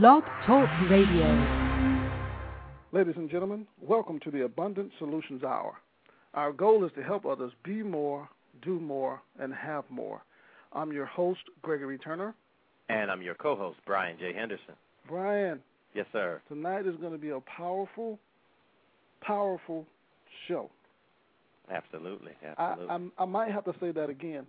[0.00, 1.26] Blog Talk Radio.
[2.92, 5.74] Ladies and gentlemen, welcome to the Abundant Solutions Hour.
[6.32, 8.26] Our goal is to help others be more,
[8.62, 10.22] do more, and have more.
[10.72, 12.34] I'm your host, Gregory Turner.
[12.88, 14.32] And I'm your co host, Brian J.
[14.32, 14.76] Henderson.
[15.06, 15.60] Brian.
[15.92, 16.40] Yes, sir.
[16.48, 18.18] Tonight is going to be a powerful,
[19.20, 19.84] powerful
[20.48, 20.70] show.
[21.70, 22.32] Absolutely.
[22.42, 22.88] Absolutely.
[22.88, 24.46] I, I, I might have to say that again.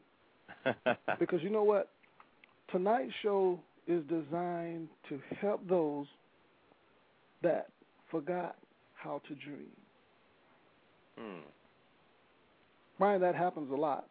[1.19, 1.89] because you know what?
[2.71, 6.07] Tonight's show is designed to help those
[7.41, 7.67] that
[8.09, 8.55] forgot
[8.95, 9.71] how to dream.
[11.17, 11.41] Hmm.
[12.97, 14.05] Brian, that happens a lot.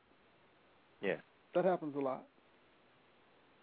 [1.00, 1.16] Yeah.
[1.54, 2.24] That happens a lot.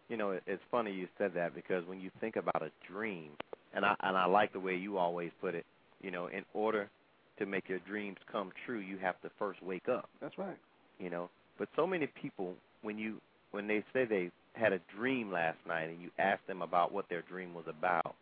[0.10, 3.32] You know, it's funny you said that because when you think about a dream,
[3.76, 5.66] and I and I like the way you always put it,
[6.02, 6.90] you know, in order
[7.38, 10.10] to make your dreams come true, you have to first wake up.
[10.20, 10.58] That's right.
[11.00, 11.30] You know,
[11.60, 13.22] but so many people when you
[13.52, 17.08] when they say they had a dream last night and you ask them about what
[17.10, 18.16] their dream was about,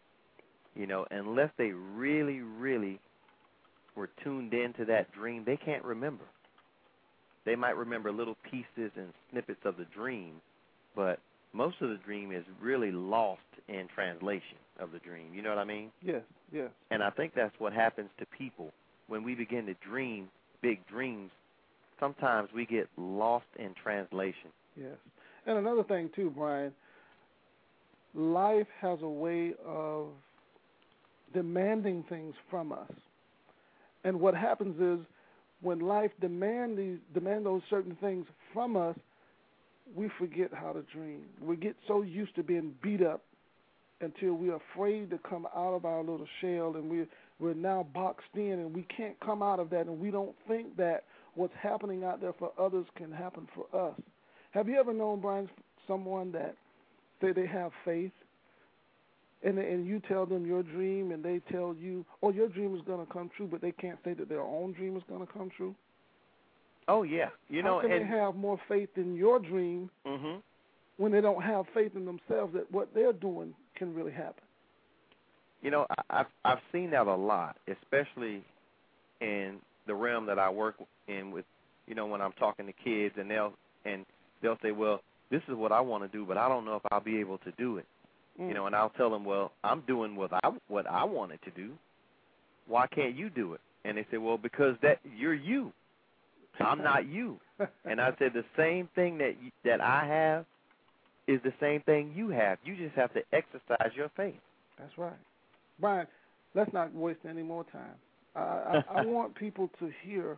[0.75, 2.99] you know, unless they really, really
[3.95, 6.23] were tuned into that dream, they can't remember.
[7.45, 10.33] They might remember little pieces and snippets of the dream,
[10.95, 11.19] but
[11.53, 15.33] most of the dream is really lost in translation of the dream.
[15.33, 15.91] You know what I mean?
[16.01, 16.21] Yes,
[16.51, 16.69] yes.
[16.91, 18.71] And I think that's what happens to people
[19.07, 20.29] when we begin to dream
[20.61, 21.31] big dreams.
[21.99, 24.51] Sometimes we get lost in translation.
[24.75, 24.97] Yes.
[25.47, 26.73] And another thing too, Brian,
[28.13, 30.07] life has a way of
[31.33, 32.91] demanding things from us.
[34.03, 35.05] And what happens is
[35.61, 38.95] when life demand these demand those certain things from us,
[39.95, 41.23] we forget how to dream.
[41.41, 43.23] We get so used to being beat up
[44.01, 47.07] until we're afraid to come out of our little shell and we're
[47.39, 50.75] we're now boxed in and we can't come out of that and we don't think
[50.75, 51.03] that
[51.35, 53.95] what's happening out there for others can happen for us.
[54.57, 55.47] Have you ever known, Brian,
[55.87, 56.55] someone that
[57.21, 58.11] say they have faith,
[59.43, 62.81] and and you tell them your dream, and they tell you, "Oh, your dream is
[62.81, 65.31] going to come true," but they can't say that their own dream is going to
[65.31, 65.75] come true?
[66.87, 70.37] Oh yeah, you How know, can and they have more faith in your dream hmm
[70.97, 74.43] when they don't have faith in themselves that what they're doing can really happen?
[75.61, 78.43] You know, I, I've I've seen that a lot, especially
[79.21, 80.77] in the realm that I work
[81.07, 81.45] in with.
[81.85, 83.53] You know, when I'm talking to kids, and they'll
[83.85, 84.03] and
[84.41, 86.81] they'll say, "Well, this is what I want to do, but I don't know if
[86.91, 87.85] I'll be able to do it."
[88.39, 88.49] Mm.
[88.49, 91.51] You know, and I'll tell them, "Well, I'm doing what I what I wanted to
[91.51, 91.73] do.
[92.67, 95.71] Why can't you do it?" And they say, "Well, because that you're you.
[96.59, 97.39] I'm not you."
[97.85, 100.45] And I said, "The same thing that you, that I have
[101.27, 102.59] is the same thing you have.
[102.63, 104.39] You just have to exercise your faith."
[104.77, 105.17] That's right,
[105.79, 106.07] Brian.
[106.53, 107.95] Let's not waste any more time.
[108.35, 110.37] I, I, I want people to hear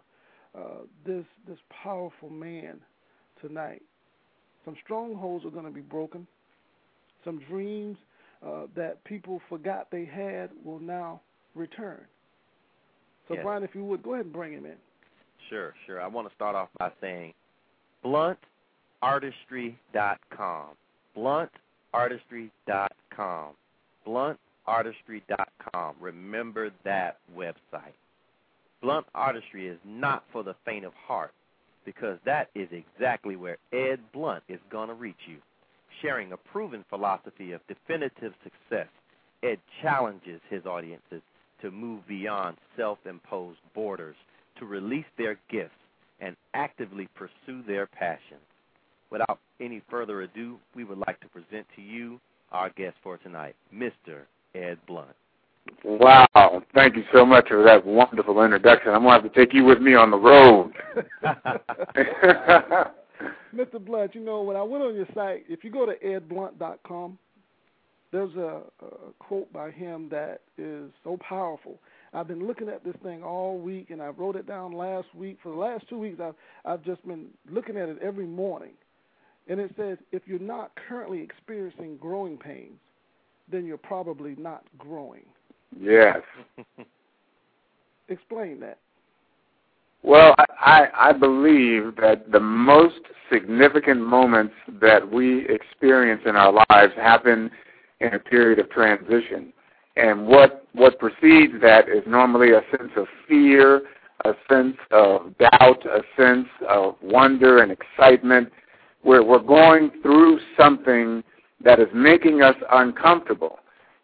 [0.57, 2.79] uh, this this powerful man
[3.41, 3.81] tonight.
[4.65, 6.27] Some strongholds are going to be broken.
[7.25, 7.97] Some dreams
[8.45, 11.19] uh, that people forgot they had will now
[11.55, 12.01] return.
[13.27, 13.43] So, Yes.
[13.43, 14.75] Brian, if you would, go ahead and bring him in.
[15.49, 16.01] Sure, sure.
[16.01, 17.33] I want to start off by saying
[18.05, 20.67] bluntartistry.com.
[21.17, 23.53] Bluntartistry.com.
[24.07, 25.95] Bluntartistry.com.
[25.99, 27.93] Remember that website.
[28.81, 31.33] Blunt Artistry is not for the faint of heart
[31.89, 35.37] because that is exactly where Ed Blunt is going to reach you.
[36.03, 38.87] Sharing a proven philosophy of definitive success,
[39.41, 41.23] Ed challenges his audiences
[41.63, 44.15] to move beyond self imposed borders,
[44.59, 45.71] to release their gifts,
[46.19, 48.45] and actively pursue their passions.
[49.09, 52.19] Without any further ado, we would like to present to you
[52.51, 54.25] our guest for tonight, Mr.
[54.53, 55.15] Ed Blunt.
[55.83, 56.63] Wow.
[56.73, 58.91] Thank you so much for that wonderful introduction.
[58.91, 60.73] I'm going to have to take you with me on the road.
[63.55, 63.83] Mr.
[63.83, 67.17] Blunt, you know, when I went on your site, if you go to edblunt.com,
[68.11, 71.79] there's a, a quote by him that is so powerful.
[72.13, 75.37] I've been looking at this thing all week, and I wrote it down last week.
[75.43, 76.33] For the last two weeks, I've
[76.65, 78.73] I've just been looking at it every morning,
[79.47, 82.79] and it says, if you're not currently experiencing growing pains,
[83.51, 85.25] then you're probably not growing.
[85.77, 86.19] Yes.
[88.09, 88.77] Explain that.
[90.01, 93.01] Well, I, I believe that the most
[93.31, 97.51] significant moments that we experience in our lives happen
[97.99, 99.51] in a period of transition.
[99.95, 103.81] And what what precedes that is normally a sense of fear,
[104.23, 108.49] a sense of doubt, a sense of wonder and excitement,
[109.01, 111.23] where we're going through something
[111.63, 113.58] that is making us uncomfortable.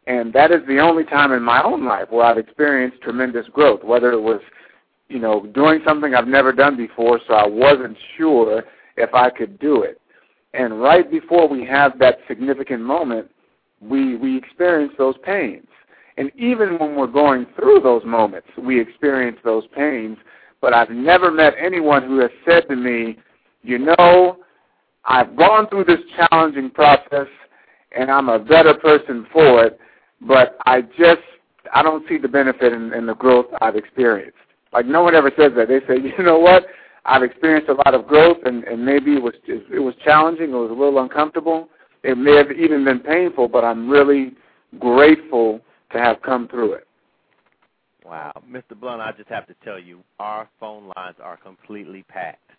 [0.08, 3.84] And that is the only time in my own life where I've experienced tremendous growth,
[3.84, 4.42] whether it was,
[5.10, 8.64] you know, doing something I've never done before, so I wasn't sure
[8.98, 10.00] if I could do it.
[10.54, 13.30] And right before we have that significant moment,
[13.82, 15.68] we we experience those pains.
[16.18, 20.18] And even when we're going through those moments, we experience those pains.
[20.62, 23.18] But I've never met anyone who has said to me,
[23.64, 24.38] you know,
[25.04, 27.28] I've gone through this challenging process
[27.96, 29.80] and I'm a better person for it,
[30.22, 31.22] but I just
[31.74, 34.38] I don't see the benefit in, in the growth I've experienced.
[34.74, 35.68] Like no one ever says that.
[35.68, 36.66] They say, you know what?
[37.06, 40.50] I've experienced a lot of growth, and, and maybe it was it was challenging.
[40.50, 41.70] It was a little uncomfortable.
[42.04, 44.34] It may have even been painful, but I'm really
[44.80, 46.88] grateful to have come through it.
[48.04, 48.80] Wow, Mr.
[48.80, 52.52] Blunt, I just have to tell you, our phone lines are completely packed.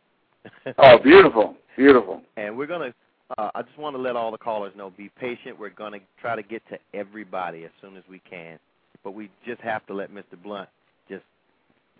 [0.79, 2.23] oh, beautiful, beautiful.
[2.37, 2.95] And we're gonna.
[3.37, 5.59] Uh, I just want to let all the callers know: be patient.
[5.59, 8.59] We're gonna try to get to everybody as soon as we can,
[9.03, 10.41] but we just have to let Mr.
[10.43, 10.69] Blunt
[11.09, 11.25] just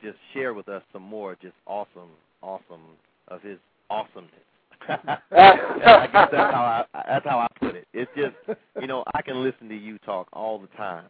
[0.03, 2.11] just share with us some more just awesome
[2.43, 2.83] awesome
[3.29, 3.59] of his
[3.91, 4.31] awesomeness.
[4.89, 7.89] I guess that's how I that's how I put it.
[7.93, 11.07] It's just you know I can listen to you talk all the time.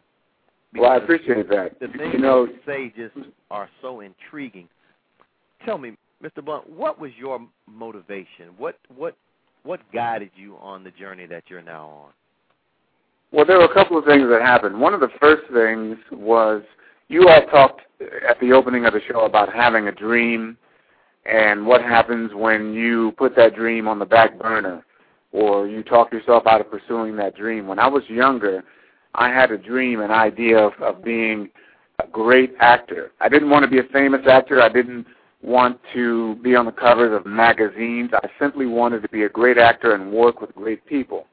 [0.73, 1.79] Well, I appreciate that.
[1.79, 3.15] The things you know, you say just
[3.49, 4.67] are so intriguing.
[5.65, 6.43] Tell me, Mr.
[6.43, 8.49] Blunt, what was your motivation?
[8.57, 9.15] What what
[9.67, 12.11] what guided you on the journey that you're now on?
[13.31, 14.79] Well, there were a couple of things that happened.
[14.79, 16.63] One of the first things was
[17.09, 17.81] you all talked
[18.27, 20.57] at the opening of the show about having a dream
[21.25, 24.85] and what happens when you put that dream on the back burner
[25.33, 27.67] or you talk yourself out of pursuing that dream.
[27.67, 28.63] When I was younger,
[29.13, 31.49] I had a dream, an idea of, of being
[32.01, 33.11] a great actor.
[33.19, 34.61] I didn't want to be a famous actor.
[34.61, 35.05] I didn't
[35.41, 38.11] want to be on the covers of magazines.
[38.13, 41.27] I simply wanted to be a great actor and work with great people.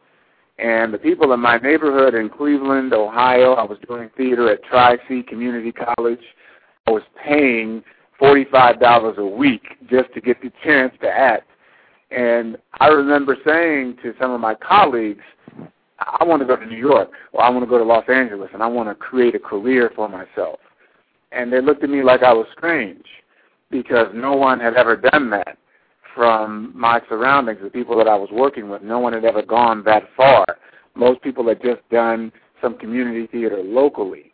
[0.58, 5.24] And the people in my neighborhood in Cleveland, Ohio, I was doing theater at Tri-C
[5.24, 6.20] Community College.
[6.86, 7.82] I was paying
[8.20, 11.48] $45 a week just to get the chance to act.
[12.10, 15.24] And I remember saying to some of my colleagues,
[15.98, 18.50] I want to go to New York or I want to go to Los Angeles
[18.52, 20.60] and I want to create a career for myself.
[21.32, 23.04] And they looked at me like I was strange
[23.70, 25.58] because no one had ever done that
[26.14, 28.82] from my surroundings, the people that I was working with.
[28.82, 30.44] No one had ever gone that far.
[30.94, 32.32] Most people had just done
[32.62, 34.32] some community theater locally.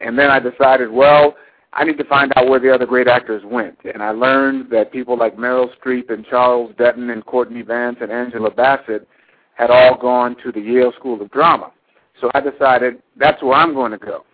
[0.00, 1.34] And then I decided, well,
[1.72, 3.78] I need to find out where the other great actors went.
[3.92, 8.10] And I learned that people like Meryl Streep and Charles Dutton and Courtney Vance and
[8.10, 9.06] Angela Bassett
[9.54, 11.72] had all gone to the Yale School of Drama.
[12.20, 14.24] So I decided that's where I'm going to go.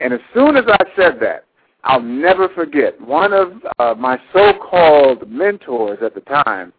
[0.00, 1.44] And as soon as I said that,
[1.84, 6.72] I'll never forget one of uh, my so-called mentors at the time,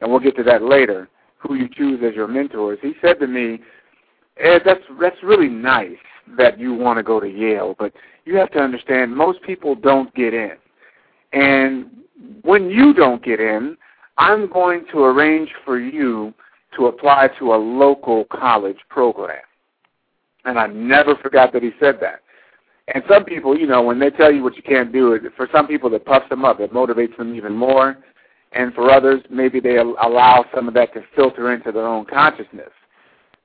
[0.00, 1.08] and we'll get to that later,
[1.38, 2.78] who you choose as your mentors.
[2.82, 3.60] He said to me,
[4.36, 5.96] Ed, that's that's really nice
[6.36, 7.92] that you want to go to Yale, but
[8.24, 10.52] you have to understand most people don't get in.
[11.32, 11.90] And
[12.42, 13.76] when you don't get in,
[14.18, 16.34] I'm going to arrange for you
[16.76, 19.42] to apply to a local college program.
[20.44, 22.20] And I never forgot that he said that.
[22.94, 25.48] And some people, you know, when they tell you what you can't do, it for
[25.52, 27.98] some people it puffs them up, it motivates them even more.
[28.52, 32.70] And for others, maybe they allow some of that to filter into their own consciousness.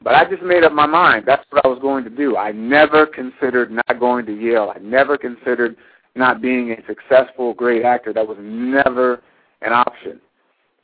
[0.02, 1.26] But I just made up my mind.
[1.26, 2.38] That's what I was going to do.
[2.38, 4.72] I never considered not going to Yale.
[4.74, 5.76] I never considered
[6.16, 8.14] not being a successful, great actor.
[8.14, 9.22] That was never
[9.62, 10.22] an option.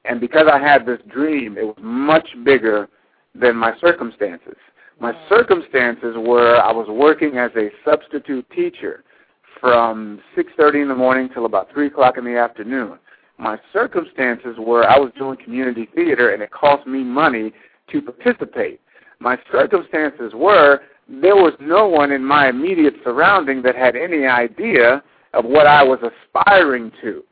[0.06, 2.90] And because I had this dream, it was much bigger
[3.36, 4.56] than my circumstances.
[5.00, 9.04] My circumstances were I was working as a substitute teacher
[9.62, 13.00] from 6.30 in the morning till about 3 o'clock in the afternoon.
[13.38, 17.54] My circumstances were I was doing community theater and it cost me money
[17.92, 18.82] to participate.
[19.20, 25.02] My circumstances were there was no one in my immediate surrounding that had any idea
[25.34, 27.24] of what I was aspiring to.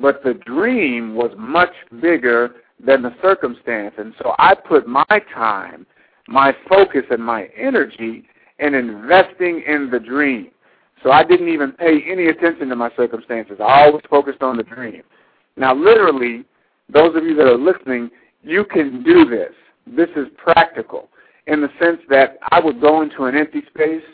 [0.00, 3.94] But the dream was much bigger than the circumstance.
[3.98, 5.84] And so I put my time
[6.28, 8.24] my focus and my energy
[8.58, 10.48] in investing in the dream.
[11.02, 13.56] So I didn't even pay any attention to my circumstances.
[13.60, 15.02] I always focused on the dream.
[15.56, 16.44] Now, literally,
[16.88, 18.10] those of you that are listening,
[18.42, 19.52] you can do this.
[19.86, 21.08] This is practical
[21.46, 24.04] in the sense that I would go into an empty space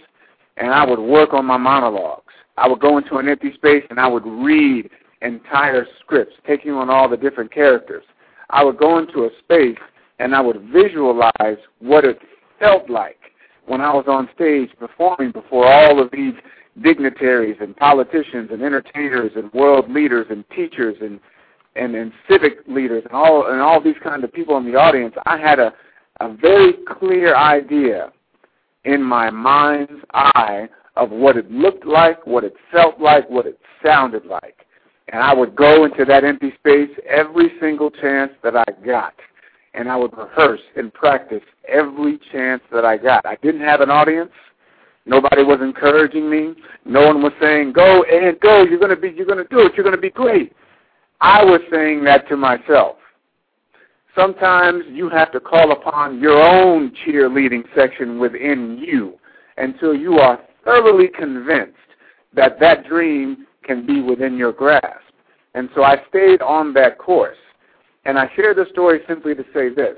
[0.56, 2.32] and I would work on my monologues.
[2.56, 4.88] I would go into an empty space and I would read
[5.20, 8.04] entire scripts, taking on all the different characters.
[8.50, 9.78] I would go into a space
[10.18, 12.18] and I would visualize what it
[12.58, 13.18] felt like
[13.66, 16.34] when I was on stage performing before all of these
[16.82, 21.20] dignitaries and politicians and entertainers and world leaders and teachers and
[21.76, 25.14] and, and civic leaders and all and all these kind of people in the audience.
[25.26, 25.72] I had a
[26.20, 28.12] a very clear idea
[28.84, 33.58] in my mind's eye of what it looked like, what it felt like, what it
[33.84, 34.66] sounded like.
[35.12, 39.14] And I would go into that empty space every single chance that I got
[39.78, 43.24] and I would rehearse and practice every chance that I got.
[43.24, 44.32] I didn't have an audience.
[45.06, 46.54] Nobody was encouraging me.
[46.84, 48.64] No one was saying, "Go and go.
[48.64, 49.10] You're going to be.
[49.10, 49.74] You're going to do it.
[49.76, 50.52] You're going to be great."
[51.20, 52.96] I was saying that to myself.
[54.16, 59.14] Sometimes you have to call upon your own cheerleading section within you
[59.56, 61.76] until you are thoroughly convinced
[62.34, 65.14] that that dream can be within your grasp.
[65.54, 67.36] And so I stayed on that course.
[68.04, 69.96] And I share this story simply to say this.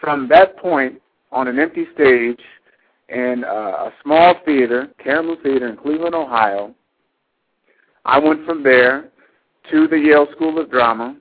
[0.00, 1.00] From that point,
[1.30, 2.40] on an empty stage
[3.08, 6.74] in a small theater, Karamu Theater in Cleveland, Ohio,
[8.04, 9.10] I went from there
[9.70, 11.16] to the Yale School of Drama,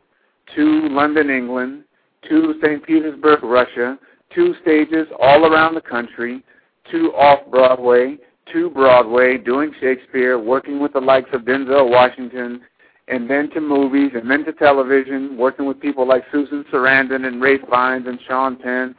[0.55, 1.83] to London, England,
[2.27, 2.83] to St.
[2.83, 3.97] Petersburg, Russia,
[4.33, 6.43] two stages all around the country,
[6.91, 8.17] to off Broadway,
[8.51, 12.61] to Broadway, doing Shakespeare, working with the likes of Denzel Washington,
[13.07, 17.41] and then to movies, and then to television, working with people like Susan Sarandon and
[17.41, 18.95] Ralph Fiennes and Sean Penn,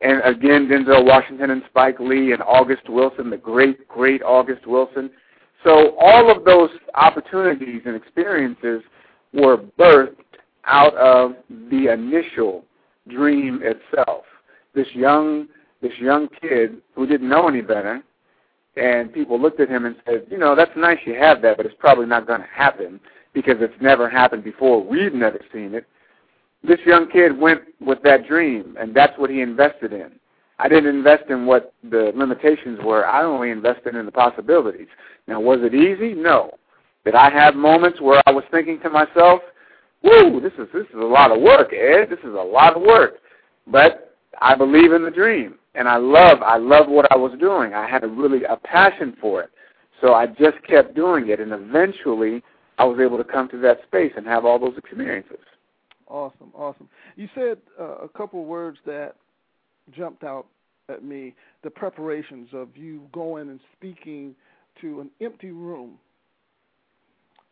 [0.00, 5.10] and again Denzel Washington and Spike Lee and August Wilson, the great, great August Wilson.
[5.62, 8.82] So all of those opportunities and experiences
[9.32, 10.16] were birthed
[10.66, 11.32] out of
[11.70, 12.64] the initial
[13.08, 14.24] dream itself.
[14.74, 15.48] This young
[15.82, 18.02] this young kid who didn't know any better
[18.76, 21.66] and people looked at him and said, you know, that's nice you have that, but
[21.66, 22.98] it's probably not going to happen
[23.34, 24.82] because it's never happened before.
[24.82, 25.86] We've never seen it.
[26.62, 30.12] This young kid went with that dream, and that's what he invested in.
[30.58, 33.06] I didn't invest in what the limitations were.
[33.06, 34.86] I only invested in the possibilities.
[35.26, 36.14] Now, was it easy?
[36.14, 36.52] No.
[37.04, 39.42] Did I have moments where I was thinking to myself,
[40.02, 42.06] "Woo, this is this is a lot of work, Ed.
[42.08, 43.18] This is a lot of work."
[43.66, 47.74] But I believe in the dream, and I love I love what I was doing.
[47.74, 49.50] I had a really a passion for it,
[50.00, 52.42] so I just kept doing it, and eventually
[52.78, 55.38] I was able to come to that space and have all those experiences.
[56.08, 56.88] Awesome, awesome.
[57.16, 59.16] You said uh, a couple of words that
[59.96, 60.46] jumped out
[60.88, 64.34] at me: the preparations of you going and speaking
[64.80, 65.98] to an empty room.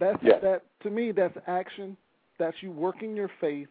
[0.00, 0.41] That's yes.
[0.43, 1.12] that to me.
[1.12, 1.97] That's action.
[2.38, 3.69] That's you working your faith,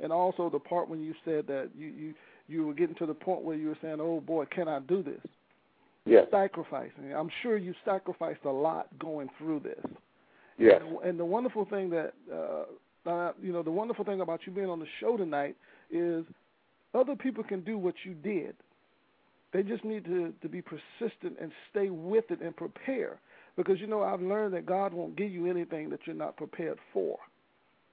[0.00, 2.14] and also the part when you said that you you
[2.48, 5.02] you were getting to the point where you were saying, "Oh boy, can I do
[5.02, 5.20] this?"
[6.04, 6.26] Yes.
[6.30, 7.14] Sacrificing.
[7.16, 9.92] I'm sure you sacrificed a lot going through this.
[10.58, 10.80] Yes.
[10.86, 12.64] And, and the wonderful thing that uh,
[13.06, 15.56] uh, you know, the wonderful thing about you being on the show tonight
[15.90, 16.24] is
[16.94, 18.54] other people can do what you did.
[19.52, 23.18] They just need to, to be persistent and stay with it and prepare.
[23.56, 26.78] Because, you know, I've learned that God won't give you anything that you're not prepared
[26.92, 27.18] for.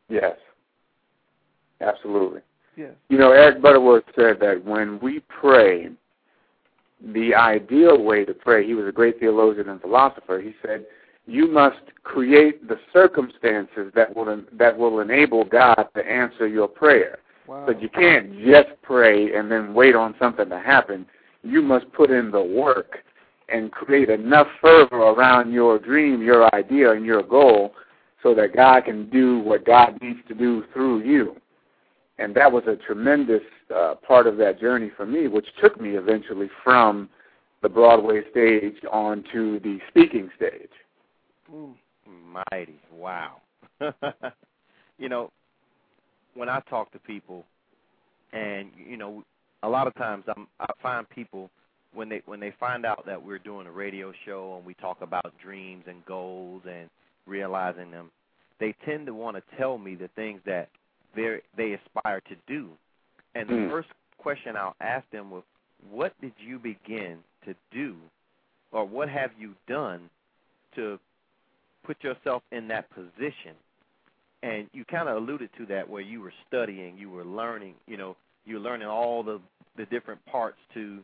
[0.08, 0.38] Yes.
[1.82, 2.42] Absolutely.
[2.78, 2.94] Yes.
[3.10, 5.90] You know, Eric Butterworth said that when we pray,
[7.14, 10.86] the ideal way to pray, he was a great theologian and philosopher, he said,
[11.30, 17.20] you must create the circumstances that will that will enable God to answer your prayer.
[17.48, 17.66] Wow.
[17.66, 21.06] But you can't just pray and then wait on something to happen
[21.44, 22.98] you must put in the work
[23.48, 27.74] and create enough fervor around your dream, your idea, and your goal
[28.22, 31.36] so that God can do what God needs to do through you.
[32.20, 33.42] And that was a tremendous
[33.74, 37.10] uh, part of that journey for me, which took me eventually from
[37.62, 40.70] the Broadway stage onto the speaking stage.
[41.54, 41.74] Mm.
[42.52, 42.80] Mighty.
[42.94, 43.42] Wow.
[44.98, 45.32] you know,
[46.34, 47.46] when I talk to people,
[48.32, 49.24] and, you know,
[49.64, 51.50] a lot of times I'm, I find people
[51.94, 55.02] when they when they find out that we're doing a radio show and we talk
[55.02, 56.90] about dreams and goals and
[57.26, 58.12] realizing them,
[58.60, 60.70] they tend to want to tell me the things that
[61.16, 62.70] they they aspire to do.
[63.36, 63.70] And the mm.
[63.72, 65.44] first question I'll ask them was,
[65.90, 67.96] "What did you begin to do,
[68.72, 70.10] or what have you done
[70.76, 71.00] to
[71.90, 73.56] put yourself in that position?"
[74.44, 77.98] And you kind of alluded to that, where you were studying, you were learning, you
[77.98, 78.16] know,
[78.46, 79.42] you're learning all the
[79.76, 81.04] the different parts to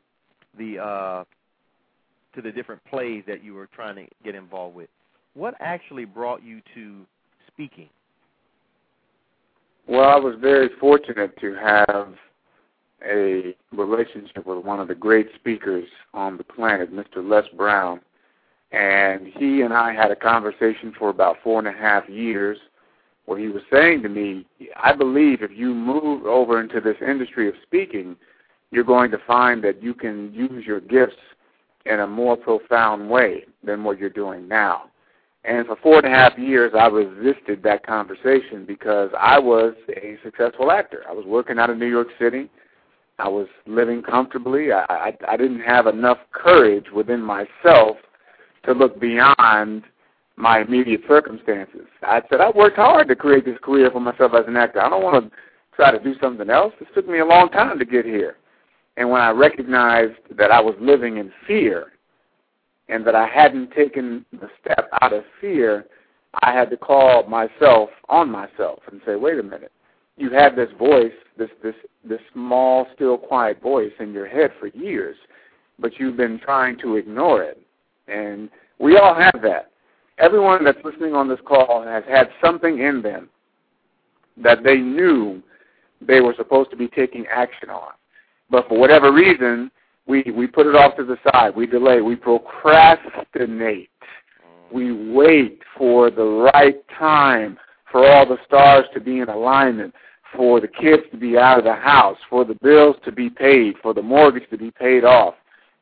[0.58, 1.24] the uh,
[2.36, 4.90] to the different plays that you were trying to get involved with.
[5.34, 7.06] What actually brought you to
[7.48, 7.90] speaking?
[9.88, 12.14] Well, I was very fortunate to have
[13.08, 17.18] a relationship with one of the great speakers on the planet, Mr.
[17.18, 18.02] Les Brown.
[18.76, 22.58] And he and I had a conversation for about four and a half years
[23.26, 27.48] where he was saying to me, I believe if you move over into this industry
[27.48, 28.18] of speaking,
[28.72, 31.16] you're going to find that you can use your gifts
[31.86, 34.90] in a more profound way than what you're doing now.
[35.46, 40.18] And for four and a half years, I resisted that conversation because I was a
[40.22, 41.04] successful actor.
[41.08, 42.50] I was working out of New York City.
[43.20, 44.74] I was living comfortably.
[44.74, 47.96] I, I, I didn't have enough courage within myself
[48.66, 49.84] to look beyond
[50.38, 51.88] my immediate circumstances.
[52.04, 54.82] I said I worked hard to create this career for myself as an actor.
[54.82, 55.32] I don't want to
[55.76, 56.74] try to do something else.
[56.82, 58.38] It took me a long time to get here.
[58.98, 61.94] And when I recognized that I was living in fear
[62.88, 65.86] and that I hadn't taken the step out of fear,
[66.44, 69.72] I had to call myself on myself and say, wait a minute.
[70.18, 71.76] You had this voice, this this
[72.08, 75.18] this small, still, quiet voice in your head for years,
[75.78, 77.62] but you've been trying to ignore it.
[78.08, 79.72] And we all have that.
[80.18, 83.30] Everyone that's listening on this call has had something in them
[84.38, 85.42] that they knew
[86.02, 87.92] they were supposed to be taking action on.
[88.50, 89.72] But for whatever reason,
[90.08, 91.56] we, we put it off to the side.
[91.56, 92.02] We delay.
[92.02, 93.90] We procrastinate.
[94.72, 97.58] We wait for the right time
[97.92, 99.94] for all the stars to be in alignment,
[100.36, 103.76] for the kids to be out of the house, for the bills to be paid,
[103.82, 105.36] for the mortgage to be paid off.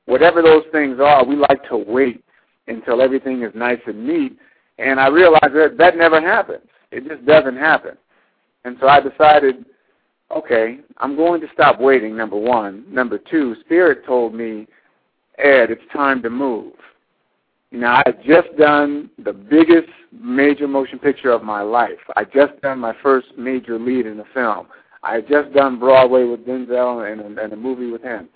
[0.06, 2.24] Whatever those things are, we like to wait
[2.68, 4.38] until everything is nice and neat.
[4.80, 6.68] And I realized that that never happens.
[6.92, 7.98] It just doesn't happen.
[8.66, 9.66] And so I decided
[10.36, 12.86] okay, I'm going to stop waiting, number one.
[12.90, 14.68] Number two, Spirit told me,
[15.38, 16.74] Ed, it's time to move.
[17.72, 22.00] Now, I had just done the biggest major motion picture of my life.
[22.16, 24.68] I just done my first major lead in a film.
[25.02, 28.30] I had just done Broadway with Denzel and, and a movie with him.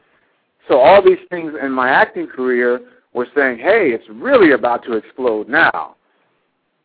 [0.68, 2.82] So all these things in my acting career
[3.14, 5.96] were saying, hey, it's really about to explode now.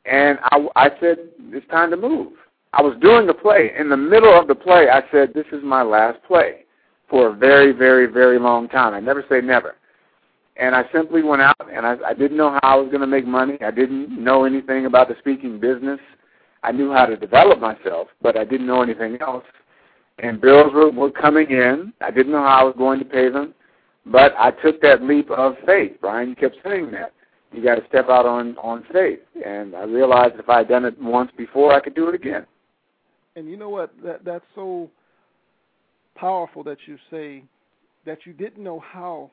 [0.04, 1.18] And I, I said,
[1.50, 2.32] it's time to move.
[2.72, 3.72] I was doing the play.
[3.78, 6.64] In the middle of the play, I said, this is my last play
[7.08, 8.94] for a very, very, very long time.
[8.94, 9.76] I never say never.
[10.56, 13.06] And I simply went out, and I, I didn't know how I was going to
[13.06, 13.58] make money.
[13.62, 16.00] I didn't know anything about the speaking business.
[16.62, 19.44] I knew how to develop myself, but I didn't know anything else.
[20.18, 21.92] And bills were, were coming in.
[22.00, 23.54] I didn't know how I was going to pay them,
[24.06, 25.92] but I took that leap of faith.
[26.00, 27.12] Brian, you kept saying that
[27.52, 30.84] you got to step out on on faith, and I realized if I had done
[30.84, 32.46] it once before, I could do it again
[33.36, 33.92] and you know what?
[34.04, 34.90] That that's so
[36.14, 37.44] powerful that you say
[38.04, 39.30] that you didn't know how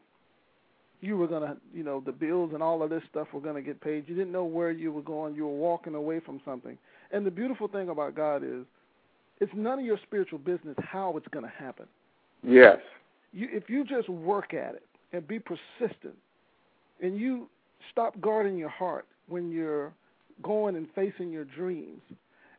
[1.01, 3.81] you were gonna, you know, the bills and all of this stuff were gonna get
[3.81, 4.07] paid.
[4.07, 5.35] You didn't know where you were going.
[5.35, 6.77] You were walking away from something.
[7.11, 8.65] And the beautiful thing about God is,
[9.39, 11.85] it's none of your spiritual business how it's gonna happen.
[12.43, 12.77] Yes.
[13.33, 16.15] You, if you just work at it and be persistent,
[17.01, 17.47] and you
[17.91, 19.93] stop guarding your heart when you're
[20.43, 22.01] going and facing your dreams,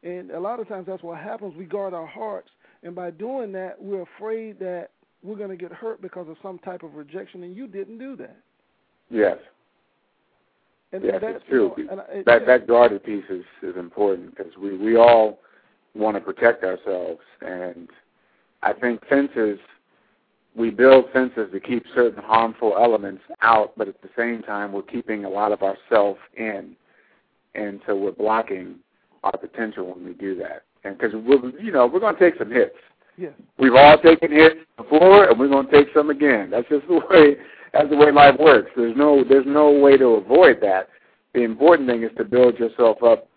[0.03, 1.55] and a lot of times that's what happens.
[1.57, 2.49] We guard our hearts,
[2.83, 4.91] and by doing that, we're afraid that
[5.23, 8.17] we're going to get hurt because of some type of rejection, and you didn't do
[8.17, 8.37] that.
[9.11, 9.39] Yes.
[10.93, 11.73] And yes, that's it's true.
[11.77, 15.39] You know, and, that that guarded piece is is important because we we all
[15.95, 17.89] want to protect ourselves, and
[18.63, 19.59] I think fences
[20.57, 24.83] we build fences to keep certain harmful elements out, but at the same time we're
[24.83, 26.75] keeping a lot of ourself in,
[27.55, 28.77] and so we're blocking
[29.23, 30.65] our potential when we do that.
[30.85, 32.75] And because we're, you know, we're going to take some hits.
[33.17, 33.31] Yeah.
[33.59, 36.51] We've all taken hits before, and we're going to take some again.
[36.51, 37.37] That's just the way.
[37.73, 38.71] That's the way life works.
[38.77, 40.89] There's no, there's no way to avoid that.
[41.35, 43.29] The important thing is to build yourself up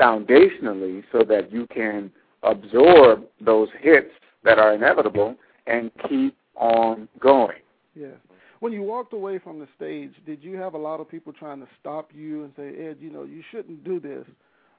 [0.00, 2.10] foundationally so that you can
[2.42, 4.10] absorb those hits
[4.44, 7.58] that are inevitable and keep on going.
[7.94, 8.14] Yeah.
[8.60, 11.60] When you walked away from the stage, did you have a lot of people trying
[11.60, 14.24] to stop you and say, Ed, you know, you shouldn't do this?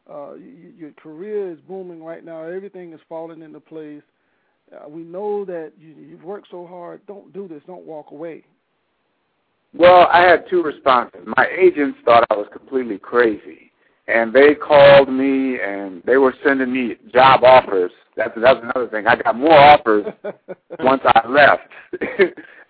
[0.09, 2.43] Uh, you, your career is booming right now.
[2.43, 4.01] Everything is falling into place.
[4.73, 7.05] Uh, we know that you, you've worked so hard.
[7.07, 7.61] Don't do this.
[7.67, 8.45] Don't walk away.
[9.73, 11.21] Well, I had two responses.
[11.35, 13.71] My agents thought I was completely crazy,
[14.07, 17.91] and they called me and they were sending me job offers.
[18.15, 19.07] That's that's another thing.
[19.07, 20.05] I got more offers
[20.79, 21.63] once I left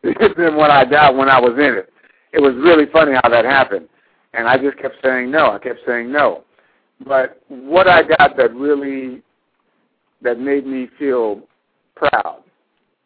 [0.03, 1.91] than when I got when I was in it.
[2.31, 3.87] It was really funny how that happened,
[4.33, 5.51] and I just kept saying no.
[5.51, 6.43] I kept saying no.
[7.05, 9.21] But what I got that really
[10.21, 11.41] that made me feel
[11.95, 12.43] proud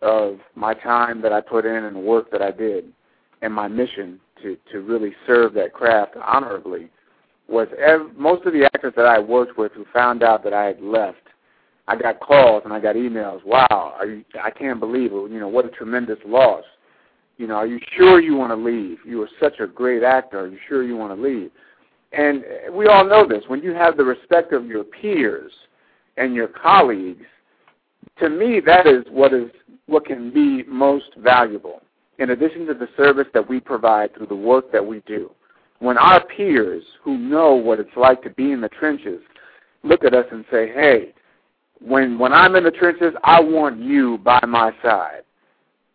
[0.01, 2.93] of my time that I put in and the work that I did
[3.41, 6.89] and my mission to to really serve that craft honorably
[7.47, 10.65] was ev- most of the actors that I worked with who found out that I
[10.65, 11.17] had left.
[11.87, 13.45] I got calls and I got emails.
[13.45, 15.31] Wow, are you, I can't believe it.
[15.31, 16.63] You know what a tremendous loss.
[17.37, 18.97] You know, are you sure you want to leave?
[19.05, 20.41] You were such a great actor.
[20.41, 21.51] Are you sure you want to leave?
[22.11, 23.43] And eh, we all know this.
[23.47, 25.51] When you have the respect of your peers
[26.17, 27.25] and your colleagues,
[28.19, 29.51] to me, that is what is
[29.85, 31.81] what can be most valuable.
[32.19, 35.31] In addition to the service that we provide through the work that we do,
[35.79, 39.21] when our peers who know what it's like to be in the trenches
[39.83, 41.13] look at us and say, "Hey,
[41.79, 45.23] when when I'm in the trenches, I want you by my side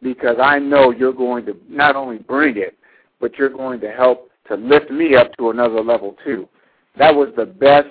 [0.02, 2.76] because I know you're going to not only bring it,
[3.20, 6.48] but you're going to help to lift me up to another level too.
[6.98, 7.88] That was the best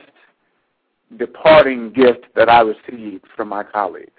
[1.18, 4.12] departing gift that I received from my colleagues.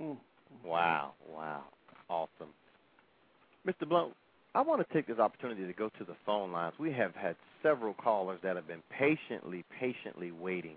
[0.00, 0.16] Mm.
[0.64, 1.64] Wow, wow,
[2.08, 2.48] awesome,
[3.66, 3.88] Mr.
[3.88, 4.14] Blunt.
[4.54, 6.74] I want to take this opportunity to go to the phone lines.
[6.78, 10.76] We have had several callers that have been patiently, patiently waiting.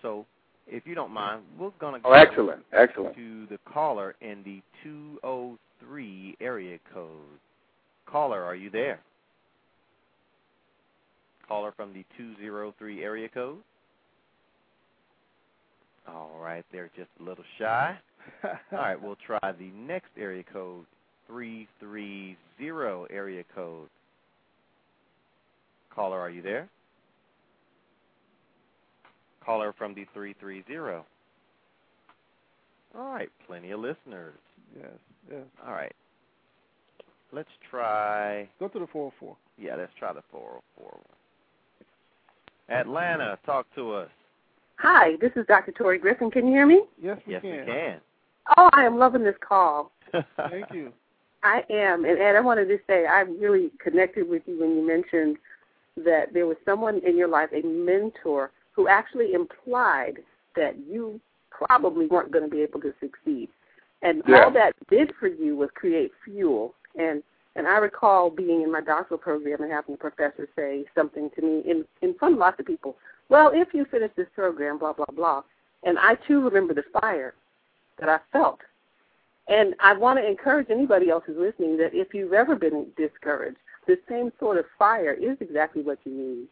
[0.00, 0.26] So,
[0.66, 3.14] if you don't mind, we're going to oh, go Oh, excellent, excellent.
[3.16, 7.08] to the caller in the 203 area code.
[8.06, 9.00] Caller, are you there?
[11.46, 13.58] Caller from the 203 area code.
[16.08, 17.96] All right, they're just a little shy.
[18.44, 20.84] All right, we'll try the next area code,
[21.32, 22.36] 330
[23.10, 23.88] area code.
[25.94, 26.68] Caller, are you there?
[29.44, 31.04] Caller from the 330.
[32.94, 34.34] All right, plenty of listeners.
[34.78, 34.90] yes,
[35.30, 35.42] yes.
[35.66, 35.92] All right.
[37.32, 39.34] Let's try, Go to the 404.
[39.58, 42.78] yeah, let's try the 404 one.
[42.78, 44.10] Atlanta, talk to us.
[44.76, 45.72] Hi, this is Dr.
[45.72, 46.30] Tori Griffin.
[46.30, 46.82] Can you hear me?
[47.00, 47.50] Yes, we Yes, can.
[47.60, 48.00] we can.
[48.58, 49.92] Oh, I am loving this call.
[50.50, 50.92] Thank you.
[51.42, 52.04] I am.
[52.04, 55.36] And Ed, I wanted to say I really connected with you when you mentioned
[56.04, 60.18] that there was someone in your life, a mentor, who actually implied
[60.56, 63.48] that you probably weren't going to be able to succeed.
[64.02, 64.44] And Yeah.
[64.44, 66.74] all that did for you was create fuel.
[66.96, 67.22] And
[67.54, 71.42] and I recall being in my doctoral program and having a professor say something to
[71.42, 72.96] me in, in front of lots of people,
[73.28, 75.42] well, if you finish this program, blah, blah, blah.
[75.82, 77.34] And I too remember the fire
[77.98, 78.60] that I felt.
[79.48, 83.58] And I want to encourage anybody else who's listening that if you've ever been discouraged,
[83.86, 86.48] the same sort of fire is exactly what you need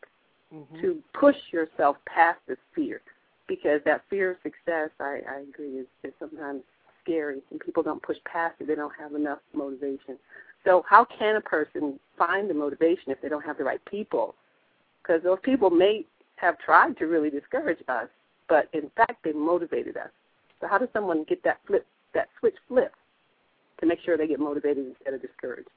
[0.53, 0.81] Mhm.
[0.81, 3.01] to push yourself past this fear.
[3.47, 6.63] Because that fear of success, I, I agree, is, is sometimes
[7.03, 7.43] scary.
[7.51, 10.19] And people don't push past it, they don't have enough motivation.
[10.65, 14.35] So, how can a person find the motivation if they don't have the right people?
[15.03, 16.05] Because those people may
[16.37, 18.09] have tried to really discourage us,
[18.49, 20.11] but in fact, they motivated us.
[20.61, 22.97] So, how does someone get that flip, that switch flipped
[23.81, 25.69] to make sure they get motivated instead of discouraged?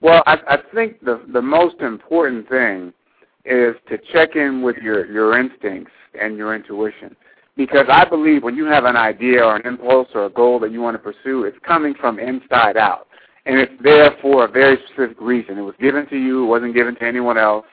[0.00, 2.92] Well, I, I think the the most important thing
[3.44, 7.16] is to check in with your your instincts and your intuition,
[7.56, 10.72] because I believe when you have an idea or an impulse or a goal that
[10.72, 13.06] you want to pursue, it's coming from inside out,
[13.46, 15.58] and it's there for a very specific reason.
[15.58, 17.66] It was given to you; it wasn't given to anyone else.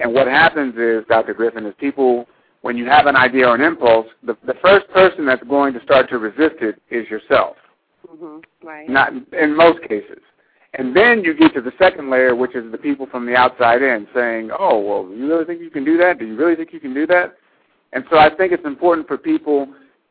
[0.00, 1.34] And what happens is, Dr.
[1.34, 2.26] Griffin, is people
[2.62, 5.82] when you have an idea or an impulse, the the first person that's going to
[5.82, 7.56] start to resist it is yourself
[8.10, 8.66] Mm-hmm.
[8.66, 8.88] Right.
[8.88, 10.20] not in most cases.
[10.74, 13.82] And then you get to the second layer, which is the people from the outside
[13.82, 16.18] in saying, "Oh, well, you really think you can do that?
[16.18, 17.36] Do you really think you can do that?"
[17.92, 19.68] And so I think it's important for people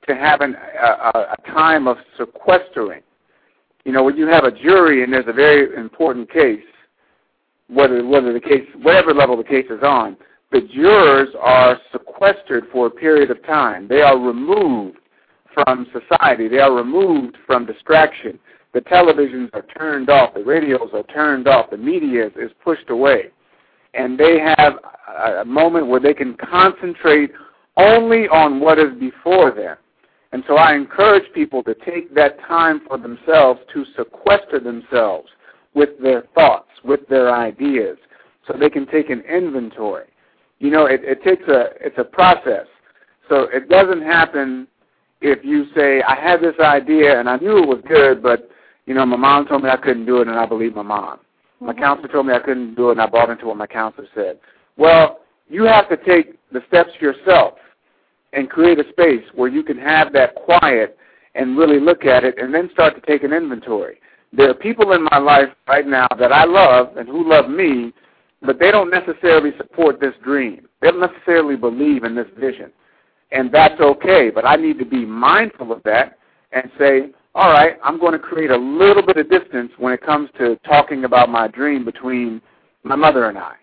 [0.08, 3.02] to have an, a, a time of sequestering.
[3.86, 6.64] You know, when you have a jury and there's a very important case,
[7.68, 10.18] whether whether the case, whatever level the case is on,
[10.52, 13.88] the jurors are sequestered for a period of time.
[13.88, 14.98] They are removed
[15.54, 16.48] from society.
[16.48, 18.40] They are removed from distraction.
[18.74, 20.34] The televisions are turned off.
[20.34, 21.70] The radios are turned off.
[21.70, 23.32] The media is, pushed away.
[23.94, 24.74] And they have
[25.42, 27.32] a moment where they can concentrate
[27.76, 29.78] only on what is before them.
[30.32, 35.30] And so I encourage people to take that time for themselves to sequester themselves
[35.74, 37.98] with their thoughts, with their ideas,
[38.46, 40.06] so they can take an inventory.
[40.60, 42.66] You know, it, it takes a it's a process.
[43.30, 44.68] So it doesn't happen
[45.22, 48.50] if you say, I had this idea and I knew it was good, but
[48.86, 51.20] you know, my mom told me I couldn't do it and I believe my mom.
[51.60, 51.82] My mm-hmm.
[51.82, 54.40] counselor told me I couldn't do it and I bought into what my counselor said.
[54.78, 57.56] Well, you have to take the steps yourself
[58.34, 60.98] and create a space where you can have that quiet
[61.36, 64.00] and really look at it and then start to take an inventory.
[64.34, 67.94] There are people in my life right now that I love and who love me,
[68.42, 70.68] but they don't necessarily support this dream.
[70.82, 72.72] They don't necessarily believe in this vision.
[73.32, 76.18] And that's okay, but I need to be mindful of that
[76.52, 80.02] and say, all right, I'm going to create a little bit of distance when it
[80.02, 82.42] comes to talking about my dream between
[82.84, 83.54] my mother and I.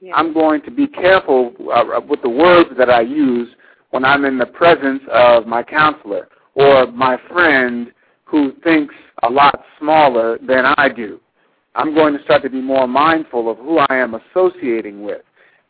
[0.00, 0.14] Yeah.
[0.14, 3.48] I'm going to be careful uh, with the words that I use
[3.90, 7.92] when I'm in the presence of my counselor or my friend
[8.24, 11.20] who thinks a lot smaller than I do.
[11.74, 15.22] I'm going to start to be more mindful of who I am associating with.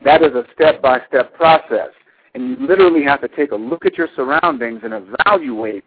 [0.04, 1.90] That is a step by step process.
[2.34, 5.84] And you literally have to take a look at your surroundings and evaluate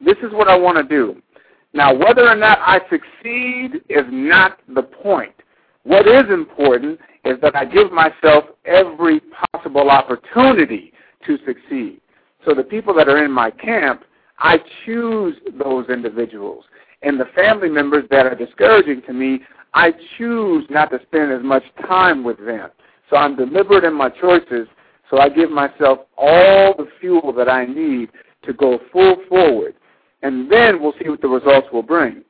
[0.00, 1.20] this is what I want to do.
[1.72, 5.34] Now, whether or not I succeed is not the point.
[5.84, 9.20] What is important is that I give myself every
[9.52, 10.92] possible opportunity
[11.26, 12.00] to succeed.
[12.44, 14.04] So the people that are in my camp,
[14.38, 16.64] I choose those individuals.
[17.04, 19.40] And the family members that are discouraging to me,
[19.74, 22.70] I choose not to spend as much time with them.
[23.10, 24.66] So I'm deliberate in my choices,
[25.10, 28.10] so I give myself all the fuel that I need
[28.44, 29.74] to go full forward.
[30.24, 32.24] and then we'll see what the results will bring.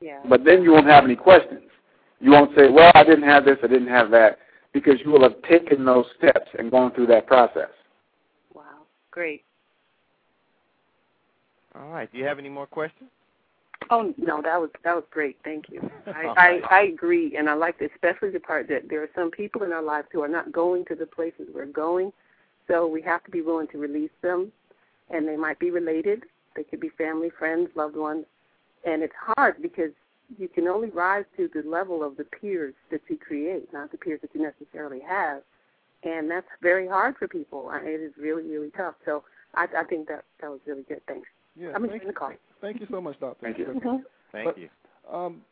[0.00, 0.20] Yeah.
[0.28, 1.70] But then you won't have any questions.
[2.18, 4.38] You won't say, well, I didn't have this, I didn't have that,
[4.72, 7.68] because you will have taken those steps and gone through that process.
[8.54, 8.62] Wow.
[9.10, 9.44] Great.
[11.74, 12.10] All right.
[12.10, 13.10] Do you have any more questions?
[13.90, 15.36] Oh no, that was that was great.
[15.44, 15.80] Thank you.
[16.06, 19.30] I, oh, I I agree, and I like especially the part that there are some
[19.30, 22.12] people in our lives who are not going to the places we're going,
[22.68, 24.52] so we have to be willing to release them,
[25.10, 26.24] and they might be related.
[26.56, 28.26] They could be family, friends, loved ones,
[28.84, 29.90] and it's hard because
[30.38, 33.98] you can only rise to the level of the peers that you create, not the
[33.98, 35.42] peers that you necessarily have,
[36.04, 37.70] and that's very hard for people.
[37.72, 38.94] It is really really tough.
[39.04, 41.00] So I I think that that was really good.
[41.06, 41.28] Thanks.
[41.56, 42.32] Yeah, I'm thank, the call.
[42.60, 43.46] thank you so much, Doctor.
[43.46, 43.66] Thank you.
[43.66, 44.04] Mhm.
[44.32, 44.68] Thank But- you.
[45.10, 45.44] Um,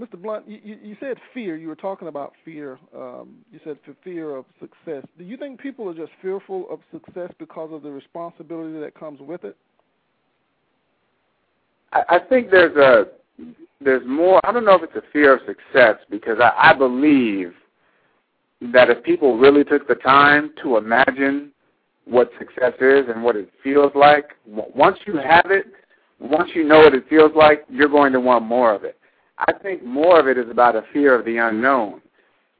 [0.00, 0.20] Mr.
[0.20, 1.56] Blunt, you, you you said fear.
[1.56, 2.78] You were talking about fear.
[2.94, 5.04] Um, you said for fear of success.
[5.16, 9.20] Do you think people are just fearful of success because of the responsibility that comes
[9.20, 9.56] with it?
[11.92, 13.06] I, I think there's a
[13.80, 14.40] there's more.
[14.44, 17.54] I don't know if it's a fear of success because I, I believe
[18.72, 21.52] that if people really took the time to imagine
[22.06, 25.66] what success is and what it feels like, once you have it,
[26.18, 28.98] once you know what it feels like, you're going to want more of it.
[29.38, 32.00] I think more of it is about a fear of the unknown.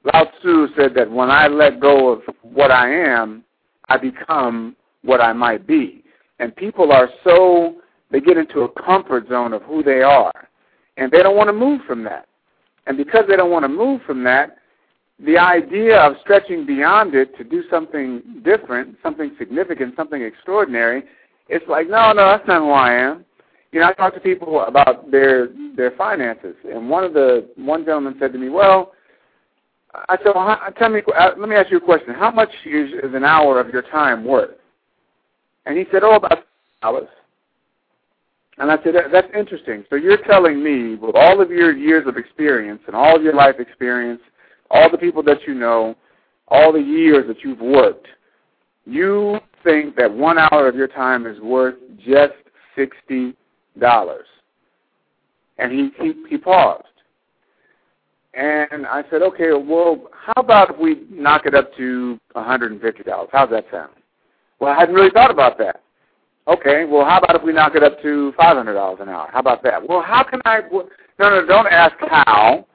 [0.04, 3.44] Lao Tzu said that when I let go of what I am,
[3.88, 6.04] I become what I might be.
[6.38, 7.76] And people are so,
[8.10, 10.48] they get into a comfort zone of who they are.
[10.96, 12.26] And they don't want to move from that.
[12.86, 14.58] And because they don't want to move from that,
[15.24, 21.04] the idea of stretching beyond it to do something different, something significant, something extraordinary,
[21.48, 23.24] it's like, no, no, that's not who I am.
[23.72, 27.84] You know, I talk to people about their their finances, and one of the one
[27.84, 28.92] gentleman said to me, "Well,
[30.08, 32.14] I said, well, tell me, uh, let me ask you a question.
[32.14, 34.56] How much is, is an hour of your time worth?"
[35.66, 36.46] And he said, "Oh, about
[36.80, 37.08] dollars."
[38.58, 39.84] And I said, that, "That's interesting.
[39.90, 43.34] So you're telling me, with all of your years of experience and all of your
[43.34, 44.22] life experience,
[44.70, 45.96] all the people that you know,
[46.48, 48.06] all the years that you've worked,
[48.84, 52.34] you think that one hour of your time is worth just
[52.76, 53.34] sixty
[53.78, 54.26] dollars?"
[55.58, 56.84] And he, he he paused.
[58.36, 63.28] And I said, okay, well, how about if we knock it up to $150?
[63.32, 63.92] How's that sound?
[64.60, 65.80] Well, I hadn't really thought about that.
[66.46, 69.28] Okay, well, how about if we knock it up to $500 an hour?
[69.32, 69.88] How about that?
[69.88, 70.60] Well, how can I?
[70.70, 70.86] Well,
[71.18, 72.66] no, no, don't ask how.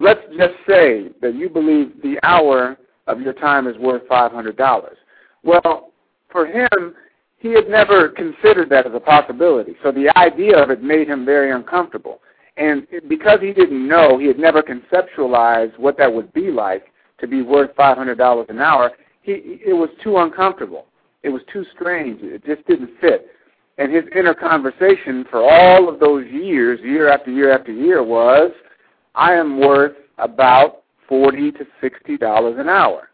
[0.00, 4.88] Let's just say that you believe the hour of your time is worth $500.
[5.42, 5.92] Well,
[6.30, 6.94] for him,
[7.38, 9.76] he had never considered that as a possibility.
[9.82, 12.20] So the idea of it made him very uncomfortable.
[12.56, 17.26] And because he didn't know, he had never conceptualized what that would be like to
[17.26, 19.32] be worth $500 an hour, he,
[19.64, 20.86] it was too uncomfortable.
[21.22, 22.20] It was too strange.
[22.22, 23.28] It just didn't fit.
[23.78, 28.50] And his inner conversation for all of those years, year after year after year, was,
[29.18, 33.08] I am worth about 40 to $60 an hour.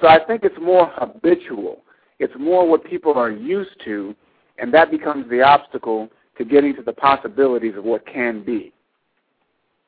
[0.00, 1.80] So I think it's more habitual.
[2.18, 4.14] It's more what people are used to,
[4.58, 8.74] and that becomes the obstacle to getting to the possibilities of what can be.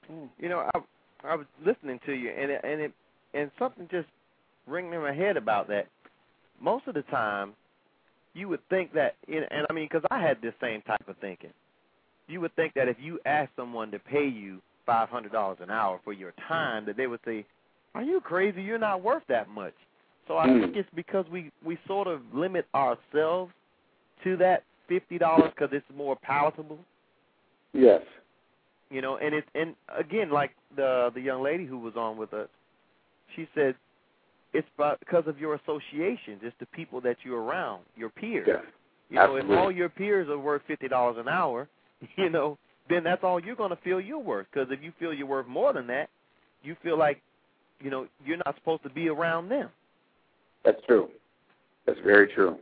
[0.06, 0.24] Hmm.
[0.38, 0.80] You know, I
[1.24, 2.92] I was listening to you, and it, and it
[3.34, 4.08] and something just
[4.66, 5.88] ringing in my head about that.
[6.60, 7.52] Most of the time,
[8.32, 11.52] you would think that, and I mean, because I had this same type of thinking.
[12.26, 15.70] You would think that if you asked someone to pay you five hundred dollars an
[15.70, 17.44] hour for your time, that they would say,
[17.94, 18.62] "Are you crazy?
[18.62, 19.74] You're not worth that much."
[20.26, 20.78] So I think hmm.
[20.78, 23.52] it's because we we sort of limit ourselves
[24.24, 26.78] to that fifty dollars because it's more palatable
[27.72, 28.00] Yes.
[28.90, 32.32] you know and it's and again like the the young lady who was on with
[32.32, 32.48] us
[33.36, 33.74] she said
[34.54, 34.66] it's
[34.98, 38.62] because of your associations it's the people that you're around your peers Yes.
[39.10, 39.54] you know absolutely.
[39.54, 41.68] if all your peers are worth fifty dollars an hour
[42.16, 42.56] you know
[42.88, 45.46] then that's all you're going to feel you're worth because if you feel you're worth
[45.46, 46.08] more than that
[46.62, 47.20] you feel like
[47.80, 49.68] you know you're not supposed to be around them
[50.64, 51.08] That's true.
[51.86, 52.58] That's very true.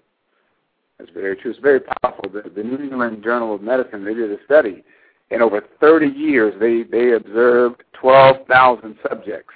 [0.99, 1.51] That's very true.
[1.51, 2.31] It's very powerful.
[2.31, 4.85] The, the New England Journal of Medicine, they did a study.
[5.31, 9.53] In over 30 years, they, they observed 12,000 subjects.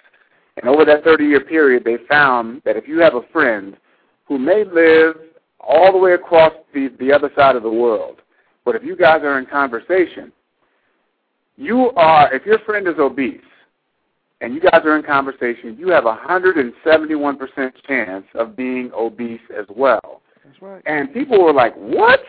[0.57, 3.77] And over that 30-year period, they found that if you have a friend
[4.27, 5.17] who may live
[5.61, 8.17] all the way across the, the other side of the world,
[8.65, 10.33] but if you guys are in conversation,
[11.61, 13.41] you are, if your friend is obese,
[14.41, 19.67] and you guys are in conversation, you have a 171% chance of being obese as
[19.69, 20.23] well.
[20.45, 20.83] That's right.
[20.87, 22.21] And people were like, "What?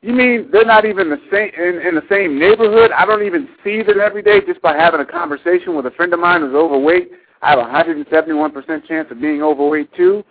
[0.00, 2.90] You mean they're not even the same in, in the same neighborhood?
[2.92, 6.14] I don't even see them every day just by having a conversation with a friend
[6.14, 7.10] of mine who's overweight.
[7.42, 10.24] I have a 171% chance of being overweight too."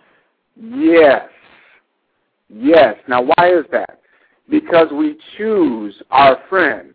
[0.56, 1.28] Yes.
[2.48, 2.96] Yes.
[3.06, 4.00] Now, why is that?
[4.50, 6.94] because we choose our friends.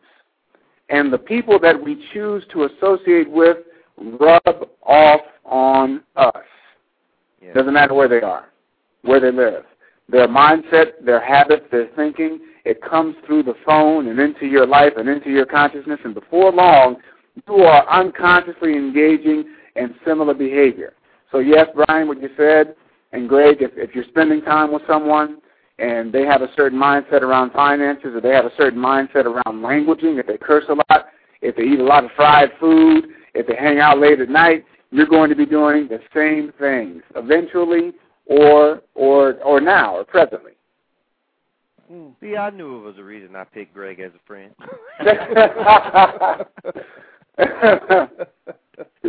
[0.89, 3.57] And the people that we choose to associate with
[3.97, 6.33] rub off on us.
[7.41, 7.53] Yeah.
[7.53, 8.45] Doesn't matter where they are,
[9.01, 9.63] where they live.
[10.09, 14.93] Their mindset, their habits, their thinking, it comes through the phone and into your life
[14.97, 16.97] and into your consciousness, and before long,
[17.47, 19.45] you are unconsciously engaging
[19.75, 20.93] in similar behavior.
[21.31, 22.75] So yes, Brian, what you said,
[23.11, 25.39] and Greg, if, if you're spending time with someone
[25.79, 29.61] and they have a certain mindset around finances or they have a certain mindset around
[29.61, 31.07] languaging, if they curse a lot,
[31.41, 34.63] if they eat a lot of fried food, if they hang out late at night,
[34.91, 37.91] you're going to be doing the same things eventually
[38.25, 40.53] or or or now or presently.
[41.89, 42.09] Hmm.
[42.19, 44.55] See, I knew it was a reason I picked Greg as a friend.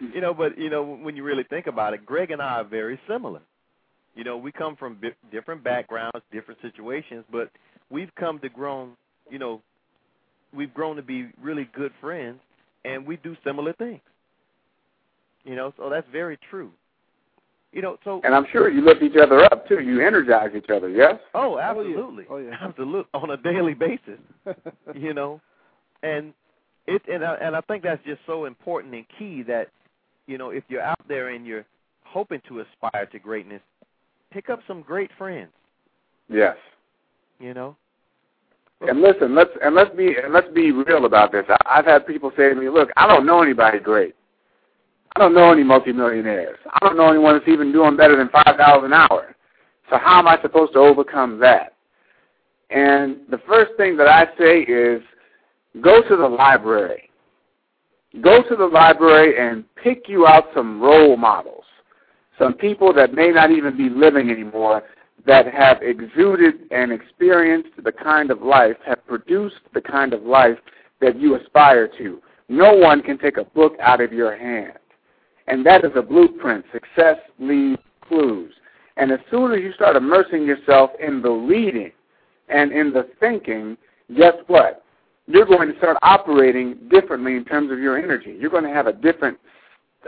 [0.00, 2.64] you know, but you know, when you really think about it, Greg and I are
[2.64, 3.40] very similar.
[4.14, 7.50] You know, we come from bi- different backgrounds, different situations, but
[7.90, 8.92] we've come to grown.
[9.30, 9.62] You know,
[10.54, 12.40] we've grown to be really good friends,
[12.84, 14.00] and we do similar things.
[15.44, 16.70] You know, so that's very true.
[17.72, 19.80] You know, so and I'm sure you lift each other up too.
[19.80, 21.14] You energize each other, yes?
[21.34, 22.56] oh, oh absolutely, Oh, yeah.
[22.60, 24.18] absolutely, on a daily basis.
[24.94, 25.40] you know,
[26.02, 26.34] and
[26.88, 29.68] it and I, and I think that's just so important and key that
[30.26, 31.64] you know if you're out there and you're
[32.04, 33.62] hoping to aspire to greatness,
[34.30, 35.50] pick up some great friends.
[36.28, 36.56] Yes.
[37.38, 37.76] You know,
[38.82, 41.44] And listen, let's and let's be and let's be real about this.
[41.48, 44.14] I, I've had people say to me, "Look, I don't know anybody great.
[45.16, 46.58] I don't know any multimillionaires.
[46.70, 49.34] I don't know anyone that's even doing better than five dollars an hour.
[49.90, 51.74] So how am I supposed to overcome that?"
[52.70, 55.02] And the first thing that I say is,
[55.80, 57.10] go to the library.
[58.22, 61.59] Go to the library and pick you out some role models,
[62.40, 64.82] some people that may not even be living anymore
[65.26, 70.56] that have exuded and experienced the kind of life, have produced the kind of life
[71.00, 72.20] that you aspire to.
[72.48, 74.78] No one can take a book out of your hand.
[75.46, 76.64] And that is a blueprint.
[76.72, 78.52] Success leaves clues.
[78.96, 81.92] And as soon as you start immersing yourself in the reading
[82.48, 83.76] and in the thinking,
[84.16, 84.84] guess what?
[85.26, 88.36] You're going to start operating differently in terms of your energy.
[88.38, 89.38] You're going to have a different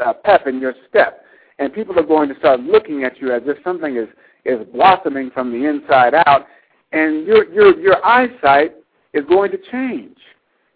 [0.05, 1.22] uh, pep in your step.
[1.59, 4.09] And people are going to start looking at you as if something is
[4.45, 6.47] is blossoming from the inside out,
[6.93, 8.75] and your your your eyesight
[9.13, 10.17] is going to change.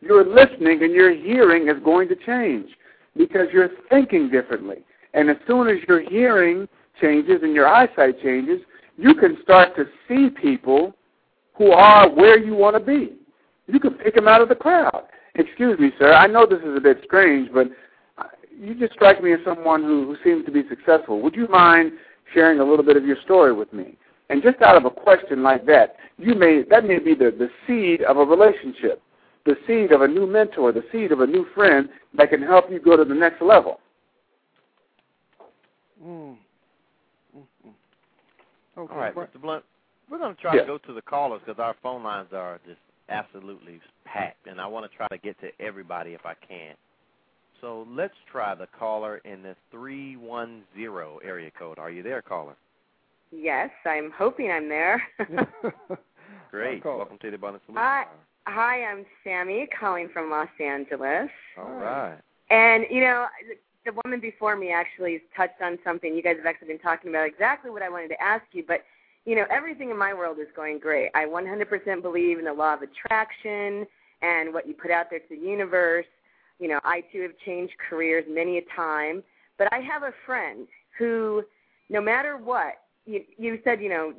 [0.01, 2.69] Your listening and your hearing is going to change
[3.17, 4.85] because you're thinking differently.
[5.15, 6.69] And as soon as your hearing
[7.01, 8.61] changes and your eyesight changes,
[8.97, 10.95] you can start to see people
[11.55, 13.15] who are where you want to be.
[13.67, 15.05] You can pick them out of the crowd.
[15.35, 16.13] Excuse me, sir.
[16.13, 17.69] I know this is a bit strange, but
[18.59, 21.21] you just strike me as someone who, who seems to be successful.
[21.21, 21.93] Would you mind
[22.33, 23.97] sharing a little bit of your story with me.
[24.29, 27.49] And just out of a question like that, you may that may be the, the
[27.67, 29.01] seed of a relationship,
[29.45, 32.71] the seed of a new mentor, the seed of a new friend that can help
[32.71, 33.81] you go to the next level.
[36.03, 36.37] Mm.
[37.37, 37.73] Mm-mm.
[38.79, 38.93] Okay.
[38.93, 39.41] all right, Mr.
[39.41, 39.65] Blunt,
[40.11, 40.65] we're going to try Yes.
[40.65, 44.67] to go to the callers because our phone lines are just absolutely packed, and I
[44.67, 46.75] want to try to get to everybody if I can.
[47.61, 50.63] So let's try the caller in the 310
[51.25, 51.79] area code.
[51.79, 52.57] Are you there, caller?
[53.33, 55.03] Yes, I'm hoping I'm there.
[56.51, 56.85] Great.
[56.85, 58.05] Welcome to the Abundance Solution Hi.
[58.47, 61.29] Hi, I'm Sammy, calling from Los Angeles.
[61.59, 62.19] All right.
[62.49, 66.15] And, you know, the the woman before me actually touched on something.
[66.15, 68.65] You guys have actually been talking about exactly what I wanted to ask you.
[68.67, 68.85] But,
[69.25, 71.11] you know, everything in my world is going great.
[71.15, 73.87] I 100% believe in the law of attraction
[74.21, 76.07] and what you put out there to the universe.
[76.59, 79.23] You know, I too have changed careers many a time.
[79.59, 80.67] But I have a friend
[80.99, 81.43] who,
[81.89, 84.13] no matter what, you, you said, you know,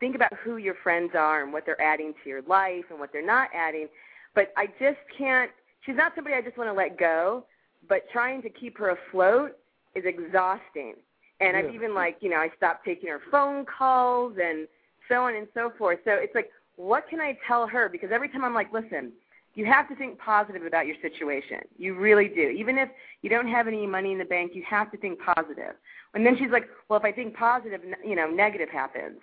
[0.00, 3.12] think about who your friends are and what they're adding to your life and what
[3.12, 3.88] they're not adding.
[4.34, 5.50] But I just can't.
[5.84, 7.44] She's not somebody I just want to let go.
[7.88, 9.56] But trying to keep her afloat
[9.94, 10.94] is exhausting.
[11.40, 14.66] And I've even like, you know, I stopped taking her phone calls and
[15.08, 16.00] so on and so forth.
[16.04, 17.88] So it's like, what can I tell her?
[17.88, 19.12] Because every time I'm like, listen,
[19.58, 21.58] you have to think positive about your situation.
[21.76, 22.42] You really do.
[22.42, 22.88] Even if
[23.22, 25.74] you don't have any money in the bank, you have to think positive.
[26.14, 29.18] And then she's like, well, if I think positive, you know, negative happens,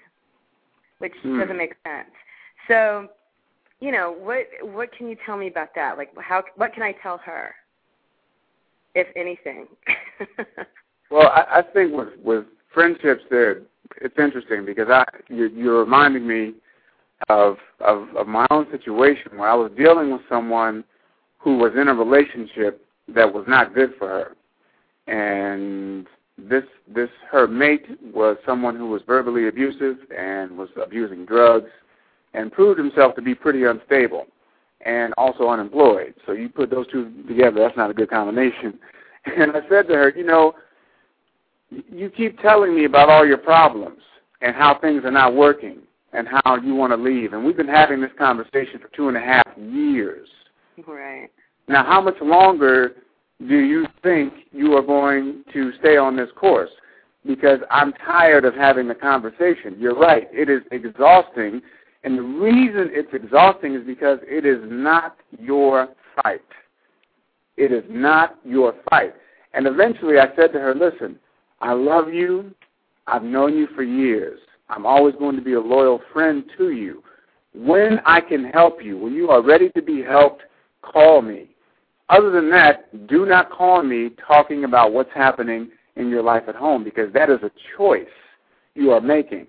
[0.98, 1.40] which Hmm.
[1.40, 2.10] doesn't make sense.
[2.68, 3.08] So,
[3.80, 5.98] you know, what what can you tell me about that?
[5.98, 7.56] Like, how what can I tell her,
[8.94, 9.68] if anything?
[11.12, 13.62] Well, I, I think with with friendships, there
[14.02, 16.56] it's interesting because I you're, you're reminding me
[17.30, 20.84] of, of of my own situation where I was dealing with someone
[21.38, 26.08] who was in a relationship that was not good for her, and
[26.38, 31.70] this this her mate was someone who was verbally abusive and was abusing drugs
[32.34, 34.28] and proved himself to be pretty unstable
[34.82, 36.14] and also unemployed.
[36.26, 38.80] So you put those two together, that's not a good combination.
[39.26, 40.54] And I said to her, you know,
[41.72, 44.00] you keep telling me about all your problems
[44.42, 45.80] and how things are not working
[46.14, 47.34] and how you want to leave.
[47.34, 50.28] And we've been having this conversation for two and a half years.
[50.88, 51.30] Right.
[51.68, 52.92] Now, how much longer
[53.48, 56.70] do you think you are going to stay on this course?
[57.26, 59.76] Because I'm tired of having the conversation.
[59.80, 60.28] You're right.
[60.32, 61.62] It is exhausting.
[62.04, 65.90] And the reason it's exhausting is because it is not your
[66.22, 66.42] fight.
[67.58, 69.16] It is not your fight.
[69.54, 71.18] And eventually I said to her, listen,
[71.62, 72.54] I love you.
[73.08, 74.40] I've known you for years.
[74.70, 77.04] I'm always going to be a loyal friend to you.
[77.54, 80.44] When I can help you, when you are ready to be helped,
[80.82, 81.50] call me.
[82.10, 86.56] Other than that, do not call me talking about what's happening in your life at
[86.56, 88.06] home because that is a choice
[88.76, 89.48] you are making.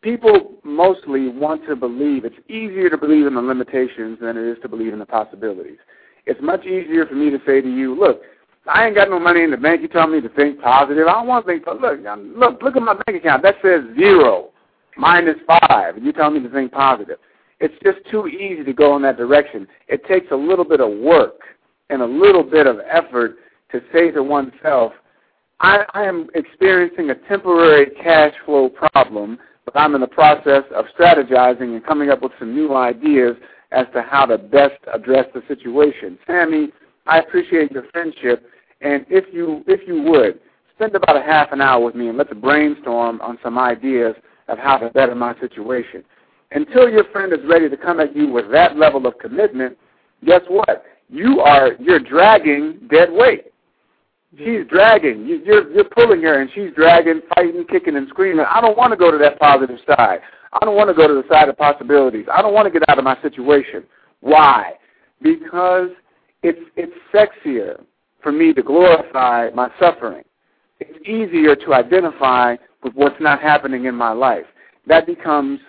[0.00, 4.58] People mostly want to believe, it's easier to believe in the limitations than it is
[4.62, 5.78] to believe in the possibilities.
[6.26, 8.22] It's much easier for me to say to you, look,
[8.66, 9.82] I ain't got no money in the bank.
[9.82, 11.06] You tell me to think positive.
[11.06, 11.66] I don't want to think.
[11.66, 11.80] Look,
[12.36, 13.42] look, look at my bank account.
[13.42, 14.50] That says zero,
[14.96, 15.96] minus five.
[15.96, 17.18] And you tell me to think positive.
[17.60, 19.68] It's just too easy to go in that direction.
[19.88, 21.40] It takes a little bit of work
[21.90, 23.36] and a little bit of effort
[23.70, 24.92] to say to oneself,
[25.60, 30.86] I, I am experiencing a temporary cash flow problem, but I'm in the process of
[30.98, 33.36] strategizing and coming up with some new ideas
[33.70, 36.18] as to how to best address the situation.
[36.26, 36.70] Sammy,
[37.06, 38.44] I appreciate your friendship,
[38.80, 40.40] and if you if you would
[40.74, 44.14] spend about a half an hour with me and let's brainstorm on some ideas
[44.48, 46.04] of how to better my situation.
[46.50, 49.76] Until your friend is ready to come at you with that level of commitment,
[50.24, 50.84] guess what?
[51.08, 53.52] You are you're dragging dead weight.
[54.38, 55.26] She's dragging.
[55.26, 58.46] You, you're you're pulling her, and she's dragging, fighting, kicking, and screaming.
[58.48, 60.20] I don't want to go to that positive side.
[60.52, 62.26] I don't want to go to the side of possibilities.
[62.32, 63.84] I don't want to get out of my situation.
[64.20, 64.72] Why?
[65.22, 65.88] Because
[66.42, 67.82] it's it's sexier
[68.22, 70.24] for me to glorify my suffering.
[70.88, 74.46] It's easier to identify with what's not happening in my life.
[74.86, 75.60] That becomes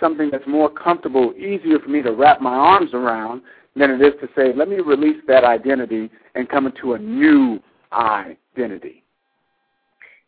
[0.00, 3.42] something that's more comfortable, easier for me to wrap my arms around
[3.76, 7.60] than it is to say, let me release that identity and come into a new
[7.92, 9.02] identity.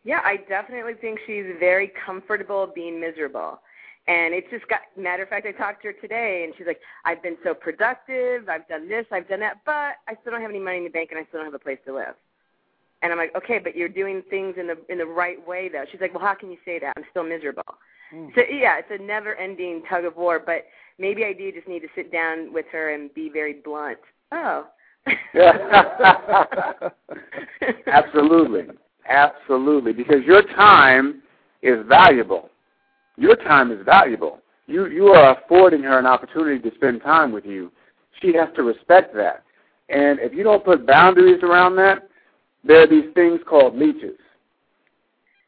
[0.03, 3.59] Yeah, I definitely think she's very comfortable being miserable.
[4.07, 6.79] And it's just got matter of fact, I talked to her today and she's like,
[7.05, 10.51] I've been so productive, I've done this, I've done that, but I still don't have
[10.51, 12.13] any money in the bank and I still don't have a place to live.
[13.01, 15.85] And I'm like, Okay, but you're doing things in the in the right way though.
[15.91, 16.93] She's like, Well how can you say that?
[16.97, 17.63] I'm still miserable.
[18.13, 18.33] Mm.
[18.35, 20.65] So yeah, it's a never ending tug of war, but
[20.97, 23.99] maybe I do just need to sit down with her and be very blunt.
[24.31, 24.67] Oh.
[27.87, 28.63] Absolutely.
[29.07, 29.93] Absolutely.
[29.93, 31.21] Because your time
[31.61, 32.49] is valuable
[33.17, 34.39] your time is valuable.
[34.67, 37.71] You you are affording her an opportunity to spend time with you.
[38.21, 39.43] She has to respect that.
[39.89, 42.09] And if you don't put boundaries around that,
[42.65, 44.17] there are these things called leeches.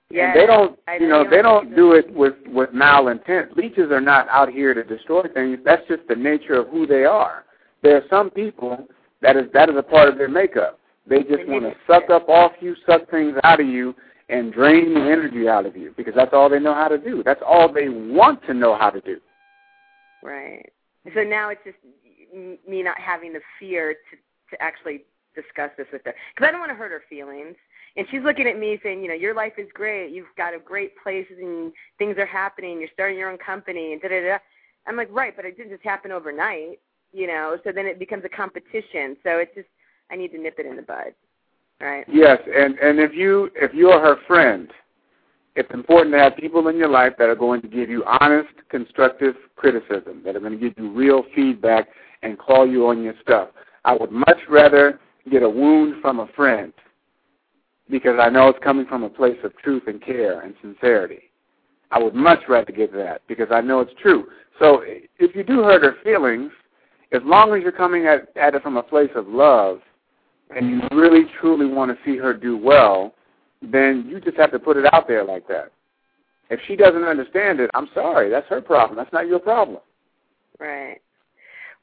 [0.09, 3.57] And they don't, you know, they don't do it with with malintent.
[3.57, 5.59] Leeches are not out here to destroy things.
[5.65, 7.43] That's just the nature of who they are.
[7.83, 8.87] There are some people
[9.21, 10.79] that is that is a part of their makeup.
[11.09, 13.95] They just want to suck up off you, suck things out of you,
[14.29, 17.21] and drain the energy out of you because that's all they know how to do.
[17.25, 19.19] That's all they want to know how to do.
[20.23, 20.71] Right.
[21.13, 21.77] So now it's just
[22.67, 24.17] me not having the fear to
[24.55, 25.03] to actually
[25.41, 27.55] discuss this with her because I don't want to hurt her feelings.
[27.95, 30.11] And she's looking at me saying, you know, your life is great.
[30.11, 32.79] You've got a great place and things are happening.
[32.79, 34.37] You're starting your own company and da da da.
[34.85, 36.79] I'm like, right, but it didn't just happen overnight,
[37.11, 37.57] you know.
[37.63, 39.17] So then it becomes a competition.
[39.23, 39.67] So it's just
[40.11, 41.13] I need to nip it in the bud.
[41.79, 42.05] Right.
[42.11, 44.69] Yes, and and if you if you are her friend,
[45.55, 48.49] it's important to have people in your life that are going to give you honest,
[48.69, 51.87] constructive criticism, that are going to give you real feedback
[52.23, 53.49] and call you on your stuff.
[53.85, 54.99] I would much rather
[55.29, 56.73] get a wound from a friend
[57.89, 61.31] because I know it's coming from a place of truth and care and sincerity.
[61.91, 64.27] I would much rather get that because I know it's true.
[64.59, 66.51] So if you do hurt her feelings,
[67.13, 69.79] as long as you're coming at, at it from a place of love
[70.55, 73.13] and you really truly want to see her do well,
[73.61, 75.71] then you just have to put it out there like that.
[76.49, 78.29] If she doesn't understand it, I'm sorry.
[78.29, 78.97] That's her problem.
[78.97, 79.79] That's not your problem.
[80.59, 81.01] Right.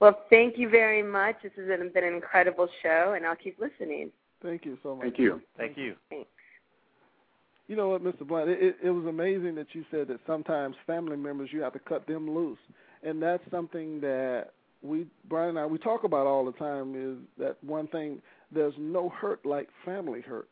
[0.00, 1.36] Well, thank you very much.
[1.42, 4.10] This has been an incredible show, and I'll keep listening.
[4.42, 5.04] Thank you so much.
[5.04, 5.40] Thank you.
[5.56, 5.94] Thank you.
[6.10, 6.28] Thanks.
[7.68, 8.26] You know what, Mr.
[8.26, 8.50] Blunt?
[8.50, 11.78] It, it, it was amazing that you said that sometimes family members you have to
[11.78, 12.58] cut them loose,
[13.02, 14.50] and that's something that
[14.82, 16.94] we, Brian and I, we talk about all the time.
[16.94, 18.20] Is that one thing
[18.52, 20.48] there's no hurt like family hurt.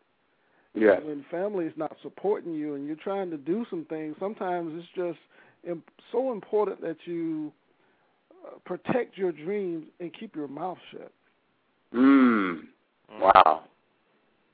[0.75, 1.01] Yeah.
[1.01, 4.89] When family is not supporting you and you're trying to do some things, sometimes it's
[4.97, 5.19] just
[6.11, 7.53] so important that you
[8.65, 11.13] protect your dreams and keep your mouth shut.
[11.95, 12.61] Mm.
[13.21, 13.65] Wow.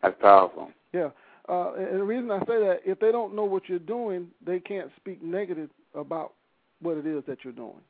[0.02, 0.70] That's powerful.
[0.92, 1.10] Yeah.
[1.48, 4.60] Uh, and the reason I say that, if they don't know what you're doing, they
[4.60, 6.34] can't speak negative about
[6.80, 7.80] what it is that you're doing.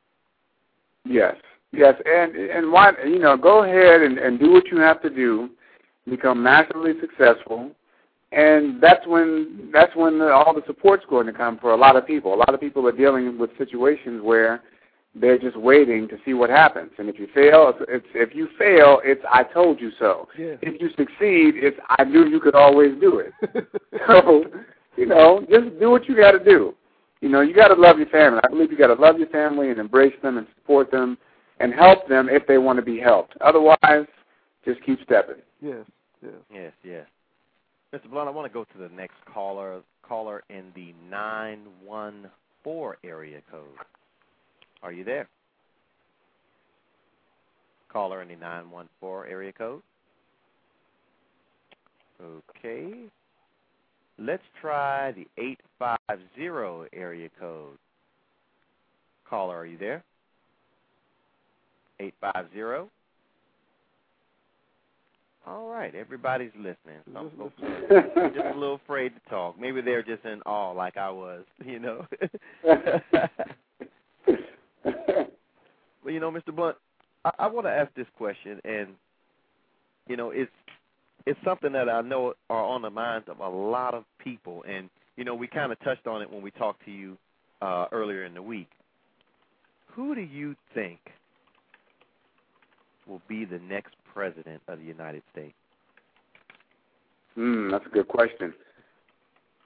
[1.05, 1.35] Yes,
[1.71, 5.09] yes, and and why you know go ahead and, and do what you have to
[5.09, 5.49] do,
[6.09, 7.71] become massively successful,
[8.31, 11.95] and that's when that's when the, all the support's going to come for a lot
[11.95, 12.33] of people.
[12.33, 14.61] A lot of people are dealing with situations where
[15.15, 16.91] they're just waiting to see what happens.
[16.97, 20.27] And if you fail, it's, it's if you fail, it's I told you so.
[20.37, 20.55] Yeah.
[20.61, 23.33] If you succeed, it's I knew you could always do it.
[24.07, 24.43] so,
[24.95, 26.75] you know, just do what you got to do.
[27.21, 28.39] You know, you got to love your family.
[28.43, 31.17] I believe you got to love your family and embrace them and support them
[31.59, 33.33] and help them if they want to be helped.
[33.41, 34.07] Otherwise,
[34.63, 35.41] just keep stepping.
[35.61, 35.85] Yes,
[36.21, 36.31] yes.
[36.53, 37.05] Yes, yes.
[37.93, 38.09] Mr.
[38.09, 43.63] Blunt, I want to go to the next caller, caller in the 914 area code.
[44.81, 45.27] Are you there?
[47.91, 49.81] Caller in the 914 area code.
[52.21, 52.93] Okay.
[54.17, 57.77] Let's try the 850 area code.
[59.29, 60.03] Caller, are you there?
[61.99, 62.89] 850.
[65.47, 66.99] All right, everybody's listening.
[67.13, 69.59] Some folks are just a little afraid to talk.
[69.59, 72.05] Maybe they're just in awe, like I was, you know.
[74.85, 76.55] well, you know, Mr.
[76.55, 76.77] Blunt,
[77.25, 78.89] I, I want to ask this question, and
[80.07, 80.51] you know, it's
[81.25, 84.89] it's something that I know are on the minds of a lot of people, and
[85.15, 87.17] you know, we kind of touched on it when we talked to you
[87.61, 88.69] uh, earlier in the week.
[89.87, 90.99] Who do you think
[93.07, 95.53] will be the next president of the United States?
[97.35, 98.53] Hmm, that's a good question.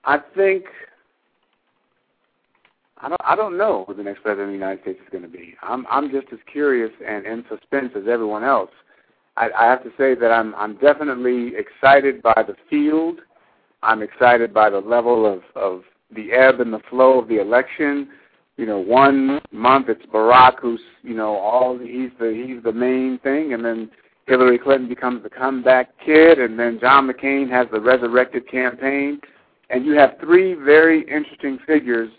[0.05, 0.65] I think
[3.03, 5.23] I don't I don't know who the next president of the United States is going
[5.23, 5.55] to be.
[5.61, 8.71] I'm I'm just as curious and in suspense as everyone else.
[9.35, 13.19] I, I have to say that I'm I'm definitely excited by the field.
[13.81, 15.83] I'm excited by the level of of
[16.15, 18.07] the ebb and the flow of the election.
[18.55, 23.19] You know, one month it's Barack who's you know all he's the he's the main
[23.19, 23.91] thing, and then
[24.27, 29.19] Hillary Clinton becomes the comeback kid, and then John McCain has the resurrected campaign,
[29.69, 32.09] and you have three very interesting figures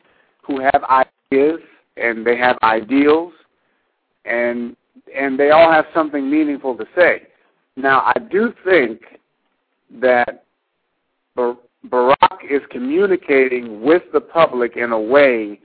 [0.46, 1.60] who have ideas
[1.96, 3.32] and they have ideals,
[4.24, 4.76] and
[5.14, 7.22] and they all have something meaningful to say.
[7.76, 9.00] Now, I do think
[10.00, 10.44] that
[11.34, 11.56] Bar-
[11.88, 15.60] Barack is communicating with the public in a way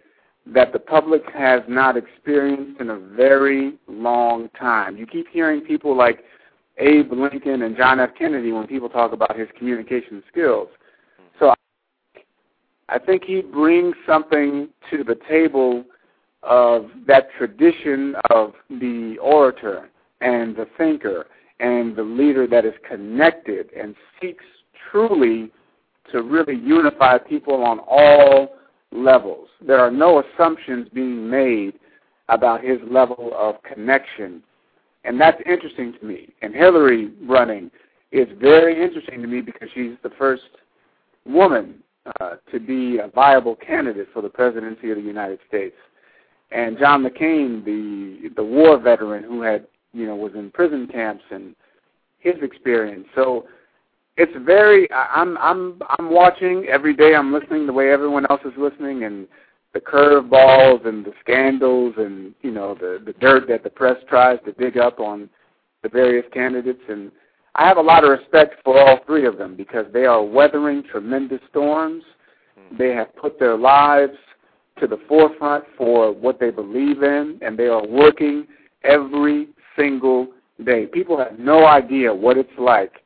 [0.48, 4.98] that the public has not experienced in a very long time.
[4.98, 6.24] You keep hearing people like
[6.78, 8.12] Abe Lincoln and John F.
[8.18, 10.70] Kennedy when people talk about his communication skills.
[12.92, 15.84] I think he brings something to the table
[16.42, 19.90] of that tradition of the orator
[20.22, 21.28] and the thinker
[21.60, 24.44] and the leader that is connected and seeks
[24.90, 25.52] truly
[26.12, 28.56] to really unify people on all
[28.92, 29.48] levels.
[29.66, 31.74] There are no assumptions being made
[32.30, 34.42] about his level of connection.
[35.04, 36.30] And that's interesting to me.
[36.42, 37.70] And Hillary running
[38.12, 40.44] is very interesting to me because she's the first
[41.26, 41.84] woman
[42.20, 45.76] uh, to be a viable candidate for the presidency of the United States.
[46.52, 51.24] And John McCain, the the war veteran who had you know was in prison camps
[51.32, 51.56] and
[52.20, 53.06] his experience.
[53.16, 53.46] So
[54.18, 57.16] it's very I'm I'm I'm watching every day.
[57.16, 59.28] I'm listening the way everyone else is listening, and
[59.74, 64.40] the curveballs and the scandals and you know the the dirt that the press tries
[64.46, 65.30] to dig up on
[65.84, 66.82] the various candidates.
[66.90, 67.12] And
[67.60, 70.82] I have a lot of respect for all three of them because they are weathering
[70.82, 72.04] tremendous storms.
[72.78, 74.14] They have put their lives
[74.80, 78.48] to the forefront for what they believe in, and they are working
[78.86, 80.30] every single
[80.64, 80.86] day.
[80.86, 83.04] People have no idea what it's like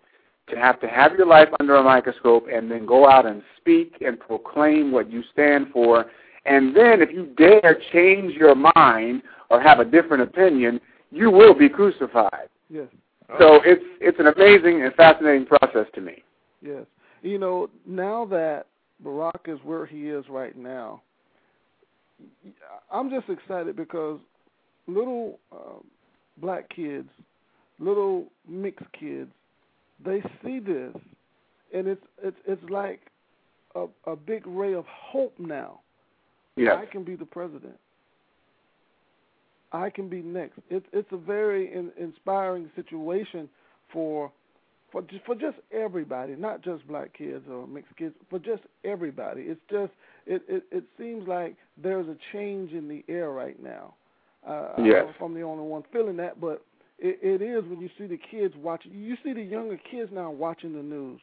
[0.52, 4.04] to have to have your life under a microscope and then go out and speak
[4.06, 6.06] and proclaim what you stand for.
[6.46, 10.80] And then if you dare change your mind or have a different opinion,
[11.10, 12.50] you will be crucified.
[12.70, 12.88] Yes.
[13.40, 16.24] So it's it's an amazing and fascinating process to me.
[16.62, 16.86] Yes.
[17.22, 18.68] You know, now that
[19.04, 21.02] Barack is where he is right now,
[22.92, 24.20] I'm just excited because
[24.88, 25.80] little uh,
[26.38, 27.10] black kids,
[27.80, 29.32] little mixed kids,
[30.04, 30.94] they see this,
[31.74, 33.02] and it's it's it's like
[33.76, 35.80] a, a big ray of hope now.
[36.56, 36.78] Yes.
[36.80, 37.78] I can be the president.
[39.74, 40.60] I can be next.
[40.70, 43.50] It's it's a very in, inspiring situation
[43.92, 44.32] for
[44.92, 49.42] for just, for just everybody, not just black kids or mixed kids, for just everybody.
[49.42, 49.92] It's just
[50.28, 53.96] it, it it seems like there's a change in the air right now.
[54.48, 54.78] Uh, Yes.
[54.78, 56.64] I don't know if I'm the only one feeling that, but
[57.00, 58.92] it, it is when you see the kids watching.
[58.94, 61.20] You see the younger kids now watching the news.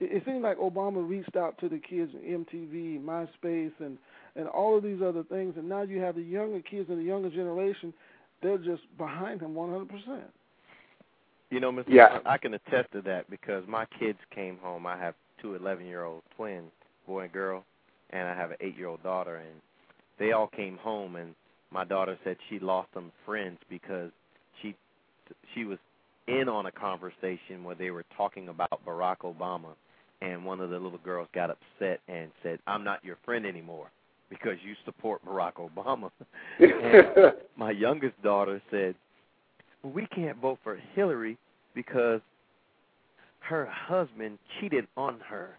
[0.00, 3.98] It, it seems like Obama reached out to the kids in MTV, MySpace, and
[4.36, 7.04] and all of these other things, and now you have the younger kids and the
[7.04, 7.92] younger generation.
[8.42, 10.30] They're just behind him 100 percent.
[11.50, 11.84] You know, Mr.
[11.88, 12.20] Yeah.
[12.24, 14.86] I can attest to that because my kids came home.
[14.86, 16.70] I have two 11-year-old twins,
[17.06, 17.64] boy and girl,
[18.10, 19.60] and I have an 8-year-old daughter, and
[20.18, 21.16] they all came home.
[21.16, 21.34] And
[21.72, 24.10] my daughter said she lost some friends because
[24.62, 24.76] she
[25.54, 25.78] she was
[26.28, 29.74] in on a conversation where they were talking about Barack Obama,
[30.22, 33.90] and one of the little girls got upset and said, "I'm not your friend anymore."
[34.30, 36.10] Because you support Barack Obama.
[36.60, 38.94] and my youngest daughter said,
[39.82, 41.36] well, we can't vote for Hillary
[41.74, 42.20] because
[43.40, 45.58] her husband cheated on her.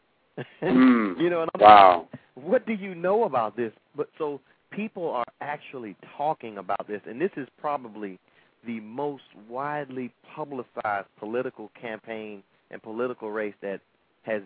[0.64, 1.18] Mm.
[1.20, 2.08] you know, and I'm Wow.
[2.12, 3.74] like, what do you know about this?
[3.96, 4.40] But so
[4.72, 8.18] people are actually talking about this, and this is probably
[8.66, 13.82] the most widely publicized political campaign and political race that
[14.24, 14.42] has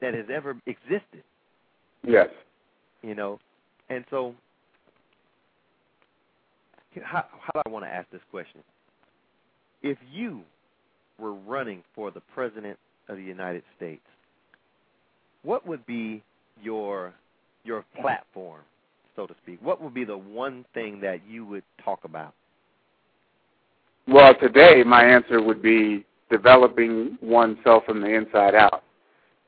[0.00, 1.22] that has ever existed
[2.04, 2.28] Yes.
[3.02, 3.38] You know.
[3.88, 4.34] And so,
[7.02, 8.60] how, how do I want to ask this question?
[9.82, 10.42] If you
[11.18, 12.78] were running for the president
[13.08, 14.02] of the United States,
[15.42, 16.22] what would be
[16.62, 17.12] your
[17.64, 18.62] your platform,
[19.14, 19.58] so to speak?
[19.62, 22.34] What would be the one thing that you would talk about?
[24.08, 28.82] Well, today my answer would be developing oneself from the inside out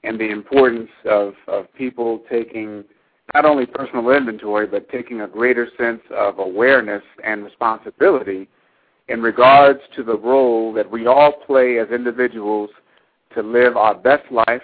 [0.05, 2.85] and the importance of, of people taking
[3.33, 8.49] not only personal inventory, but taking a greater sense of awareness and responsibility
[9.09, 12.71] in regards to the role that we all play as individuals
[13.35, 14.63] to live our best life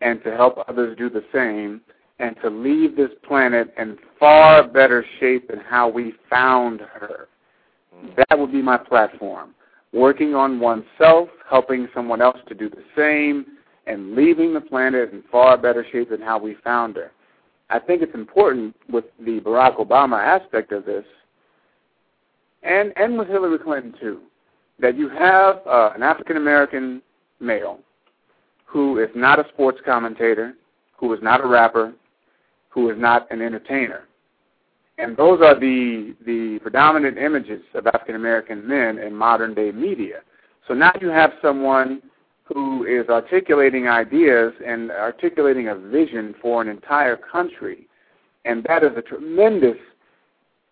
[0.00, 1.80] and to help others do the same
[2.20, 7.28] and to leave this planet in far better shape than how we found her.
[7.94, 8.16] Mm.
[8.16, 9.54] That would be my platform.
[9.92, 13.46] Working on oneself, helping someone else to do the same,
[13.86, 17.12] and leaving the planet in far better shape than how we found her.
[17.70, 21.04] I think it's important with the Barack Obama aspect of this,
[22.62, 24.20] and and with Hillary Clinton too,
[24.80, 27.02] that you have uh, an African American
[27.40, 27.80] male
[28.64, 30.54] who is not a sports commentator,
[30.96, 31.92] who is not a rapper,
[32.68, 34.04] who is not an entertainer,
[34.98, 40.20] and those are the the predominant images of African American men in modern day media.
[40.66, 42.02] So now you have someone
[42.52, 47.86] who is articulating ideas and articulating a vision for an entire country.
[48.44, 49.76] And that is a tremendous,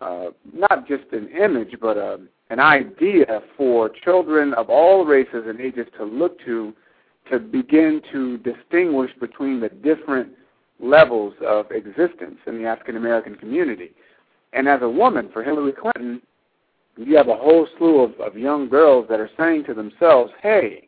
[0.00, 2.20] uh, not just an image, but a,
[2.50, 6.72] an idea for children of all races and ages to look to
[7.30, 10.28] to begin to distinguish between the different
[10.78, 13.90] levels of existence in the African American community.
[14.52, 16.22] And as a woman, for Hillary Clinton,
[16.96, 20.85] you have a whole slew of, of young girls that are saying to themselves, hey,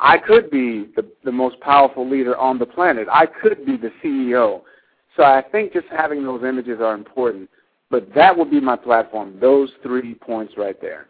[0.00, 3.06] I could be the, the most powerful leader on the planet.
[3.12, 4.62] I could be the CEO.
[5.16, 7.50] So I think just having those images are important.
[7.90, 11.08] But that would be my platform, those three points right there.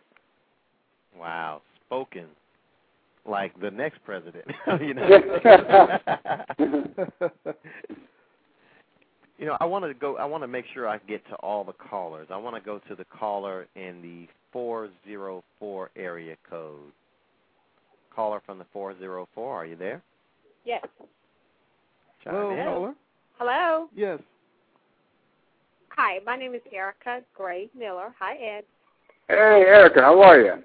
[1.17, 2.27] Wow, spoken
[3.27, 4.45] like the next president.
[4.81, 5.09] you know.
[9.39, 10.17] you know, I want to go.
[10.17, 12.29] I want to make sure I get to all the callers.
[12.31, 16.93] I want to go to the caller in the 404 area code.
[18.15, 19.55] Caller from the 404.
[19.57, 20.03] Are you there?
[20.65, 20.85] Yes.
[22.25, 22.65] Chime Hello, in.
[22.65, 22.95] caller.
[23.39, 23.89] Hello.
[23.95, 24.21] Yes.
[25.91, 28.15] Hi, my name is Erica Gray Miller.
[28.19, 28.65] Hi, Ed.
[29.29, 30.53] Hey, Erica, how are you?
[30.53, 30.63] I'm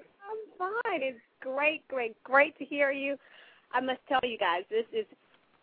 [0.58, 1.02] fine.
[1.02, 3.16] It's great, great, great to hear you.
[3.72, 5.06] I must tell you guys, this is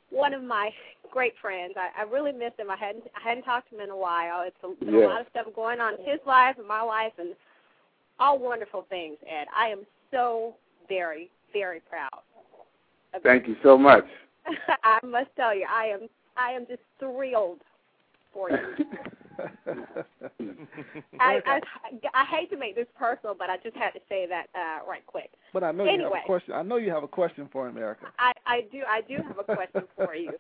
[0.10, 0.70] one of my
[1.12, 1.74] great friends.
[1.78, 2.70] I, I really miss him.
[2.70, 4.44] I hadn't I hadn't talked to him in a while.
[4.46, 5.06] It's a, been Yeah.
[5.06, 7.30] a lot of stuff going on in his life and my life, and
[8.20, 9.18] all wonderful things.
[9.28, 10.54] Ed, I am so
[10.88, 12.10] very, very proud.
[13.14, 14.06] Of Thank you so much.
[14.84, 17.62] I must tell you, I am I am just thrilled
[18.34, 18.58] for you.
[21.20, 21.60] I, I
[22.14, 25.06] I hate to make this personal, but I just had to say that uh, right
[25.06, 25.32] quick.
[25.54, 26.54] but I know you have a question.
[26.54, 28.08] I know you have a question for America.
[28.20, 30.32] I I do I do have a question for you.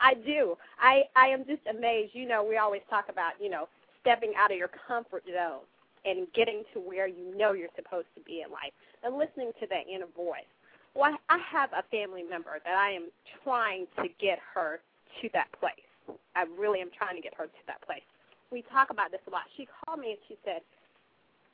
[0.00, 0.56] I do.
[0.80, 2.14] I I am just amazed.
[2.14, 3.68] You know, we always talk about you know
[4.00, 5.62] stepping out of your comfort zone
[6.04, 8.72] and getting to where you know you're supposed to be in life
[9.04, 10.50] and listening to that inner voice.
[10.94, 13.08] Well, I have a family member that I am
[13.44, 14.80] trying to get her
[15.20, 16.18] to that place.
[16.36, 18.02] I really am trying to get her to that place.
[18.50, 19.42] We talk about this a lot.
[19.56, 20.60] She called me and she said,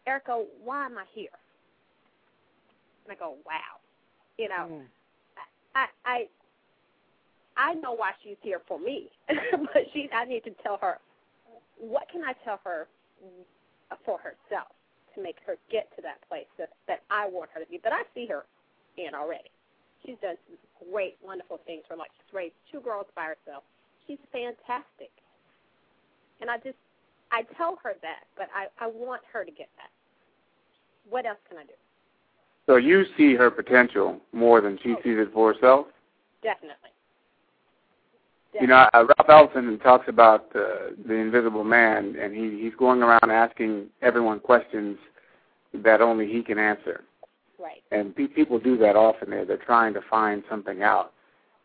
[0.06, 1.28] Erica, why am I here?
[3.04, 3.78] And I go, wow.
[4.38, 4.86] You know, Mm.
[5.74, 6.28] I I
[7.56, 10.98] I know why she's here for me, but she I need to tell her
[11.78, 12.88] what can I tell her
[14.04, 14.68] for herself
[15.14, 17.80] to make her get to that place that that I want her to be.
[17.82, 18.44] But I see her
[18.98, 19.50] in already.
[20.04, 20.58] She's done some
[20.90, 23.64] great, wonderful things for like she's raised two girls by herself.
[24.06, 25.10] She's fantastic.
[26.40, 26.78] And I just
[27.30, 29.90] I tell her that, but I, I want her to get that.
[31.10, 31.74] What else can I do?
[32.66, 34.96] So you see her potential more than she Oh.
[35.02, 35.86] sees it for herself?
[36.42, 36.90] Definitely.
[38.60, 43.02] You know, uh, Ralph Ellison talks about uh, the invisible man, and he, he's going
[43.02, 44.98] around asking everyone questions
[45.74, 47.04] that only he can answer.
[47.58, 47.82] Right.
[47.90, 49.30] And pe- people do that often.
[49.30, 51.12] They're, they're trying to find something out,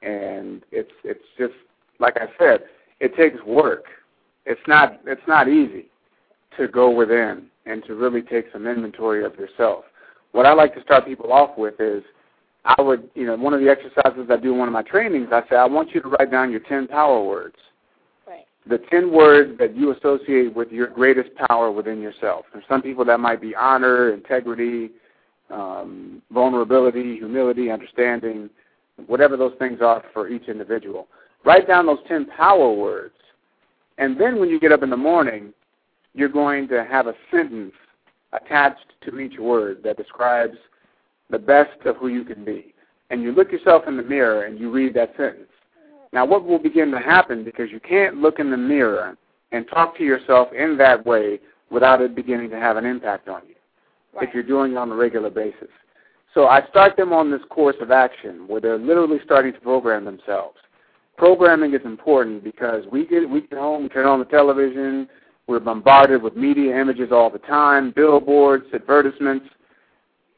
[0.02, 1.54] and it's it's just
[2.00, 2.64] like I said,
[3.00, 3.86] it takes work.
[4.46, 5.86] It's not it's not easy
[6.58, 9.86] to go within and to really take some inventory of yourself.
[10.32, 12.04] What I like to start people off with is
[12.66, 15.30] I would, you know, one of the exercises I do in one of my trainings,
[15.32, 17.58] I say, I want you to write down your 10 power words.
[18.28, 18.46] Right.
[18.68, 22.46] The 10 words that you associate with your greatest power within yourself.
[22.52, 24.92] For some people, that might be honor, integrity,
[25.54, 28.50] um, vulnerability, humility, understanding,
[29.08, 31.08] whatever those things are for each individual.
[31.46, 33.16] Write down those 10 power words.
[33.98, 35.54] And then when you get up in the morning,
[36.14, 37.74] you're going to have a sentence
[38.32, 40.58] attached to each word that describes
[41.30, 42.74] the best of who you can be.
[43.10, 45.50] And you look yourself in the mirror and you read that sentence.
[46.12, 49.18] Now, what will begin to happen, because you can't look in the mirror
[49.52, 51.40] and talk to yourself in that way
[51.70, 53.54] without it beginning to have an impact on you
[54.14, 54.28] Right.
[54.28, 55.70] if you're doing it on a regular basis.
[56.34, 60.06] So I start them on this course of action where they're literally starting to program
[60.06, 60.58] themselves.
[61.18, 65.08] Programming is important because we get we get home, we turn on the television,
[65.48, 69.46] we're bombarded with media images all the time, billboards, advertisements.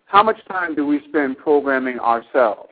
[0.06, 2.70] How much time do we spend programming ourselves?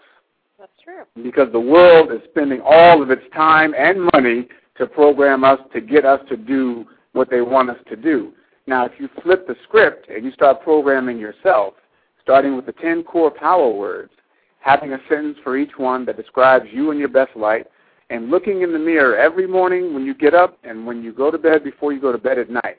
[0.59, 1.03] That's true.
[1.23, 4.47] Because the world is spending all of its time and money
[4.77, 8.33] to program us to get us to do what they want us to do.
[8.65, 11.73] Now, if you flip the script and you start programming yourself,
[12.21, 14.11] starting with the 10 core power words,
[14.59, 17.67] having a sentence for each one that describes you in your best light,
[18.09, 21.31] and looking in the mirror every morning when you get up and when you go
[21.31, 22.77] to bed before you go to bed at night.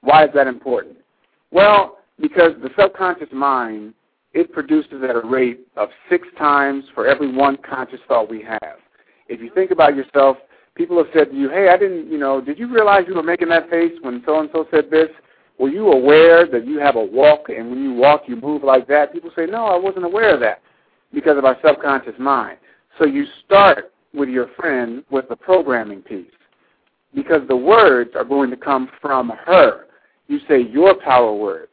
[0.00, 0.96] Why is that important?
[1.50, 3.94] Well, because the subconscious mind,
[4.32, 8.76] it produces at a rate of six times for every one conscious thought we have.
[9.28, 10.36] If you think about yourself,
[10.78, 13.22] people have said to you, hey, I didn't, you know, did you realize you were
[13.22, 15.08] making that face when so-and-so said this?
[15.58, 18.86] Were you aware that you have a walk and when you walk you move like
[18.86, 19.12] that?
[19.12, 20.62] People say, no, I wasn't aware of that
[21.12, 22.58] because of our subconscious mind.
[22.96, 26.30] So you start with your friend with the programming piece
[27.14, 29.86] because the words are going to come from her.
[30.28, 31.72] You say your power words.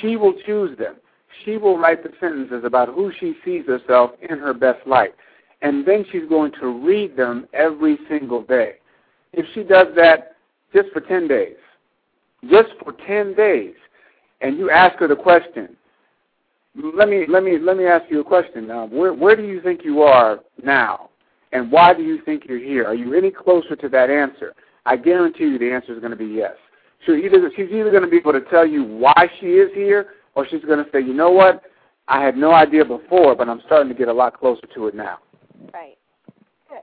[0.00, 0.96] She will choose them.
[1.44, 5.14] She will write the sentences about who she sees herself in her best light.
[5.62, 8.74] And then she's going to read them every single day.
[9.32, 10.36] If she does that
[10.74, 11.56] just for 10 days,
[12.50, 13.74] just for 10 days,
[14.40, 15.76] and you ask her the question,
[16.94, 18.86] let me let me let me ask you a question now.
[18.86, 21.10] Where where do you think you are now,
[21.52, 22.86] and why do you think you're here?
[22.86, 24.54] Are you any closer to that answer?
[24.86, 26.54] I guarantee you the answer is going to be yes.
[27.06, 30.10] So either she's either going to be able to tell you why she is here,
[30.34, 31.62] or she's going to say, you know what,
[32.08, 34.94] I had no idea before, but I'm starting to get a lot closer to it
[34.94, 35.18] now.
[35.72, 35.98] Right.
[36.68, 36.78] Good.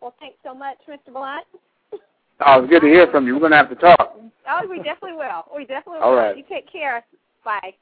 [0.00, 1.12] Well, thanks so much, Mr.
[1.12, 1.44] Blunt.
[2.46, 3.32] Oh, it's good to hear from you.
[3.34, 4.16] We're going to have to talk.
[4.48, 5.44] Oh, we definitely will.
[5.56, 6.18] We definitely All will.
[6.20, 6.36] All right.
[6.36, 7.04] You take care.
[7.44, 7.74] Bye.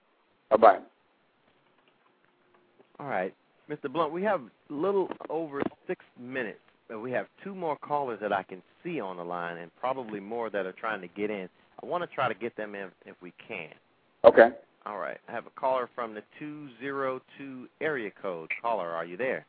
[0.49, 0.79] Bye bye.
[2.99, 3.35] All right.
[3.71, 3.93] Mr.
[3.93, 6.59] Blunt, we have a little over six minutes.
[6.89, 10.21] but We have two more callers that I can see on the line and probably
[10.21, 11.51] more that are trying to get in.
[11.83, 13.69] I want to try to get them in if we can.
[14.25, 14.49] Okay.
[14.87, 15.19] All right.
[15.29, 18.51] I have a caller from the 202 area code.
[18.63, 19.45] Caller, are you there?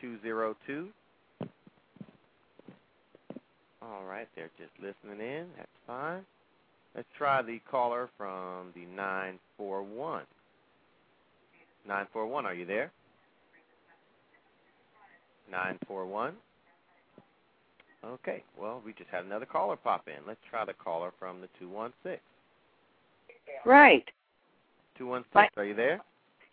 [0.00, 0.88] 202?
[3.82, 4.28] All right.
[4.34, 5.46] They're just listening in.
[5.56, 6.24] That's fine.
[6.94, 10.22] Let's try the caller from the 941.
[11.86, 12.90] 941, are you there?
[15.50, 16.34] 941.
[18.04, 20.24] Okay, well, we just had another caller pop in.
[20.26, 22.20] Let's try the caller from the 216.
[23.64, 24.04] Right.
[24.98, 25.60] 216, Hi.
[25.60, 26.00] are you there?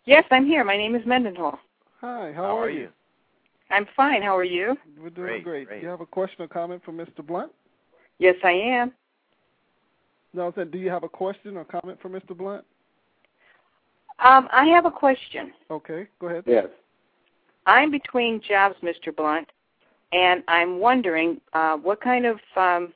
[0.06, 0.64] Yes, I'm here.
[0.64, 1.58] My name is Mendenhall.
[2.00, 2.88] Hi, how, How are, are you?
[3.70, 4.22] I'm fine.
[4.22, 4.76] How are you?
[4.98, 5.66] We're doing Great, great.
[5.68, 5.80] great.
[5.80, 7.26] Do you have a question or comment for Mr.
[7.26, 7.52] Blunt?
[8.18, 8.92] Yes, I am.
[10.32, 12.36] No, I said, do you have a question or comment for Mr.
[12.36, 12.64] Blunt?
[14.18, 15.52] Um, I have a question.
[15.70, 16.44] Okay, go ahead.
[16.46, 16.68] Yes.
[17.66, 19.14] I'm between jobs, Mr.
[19.14, 19.48] Blunt,
[20.12, 22.92] and I'm wondering uh, what kind of, um,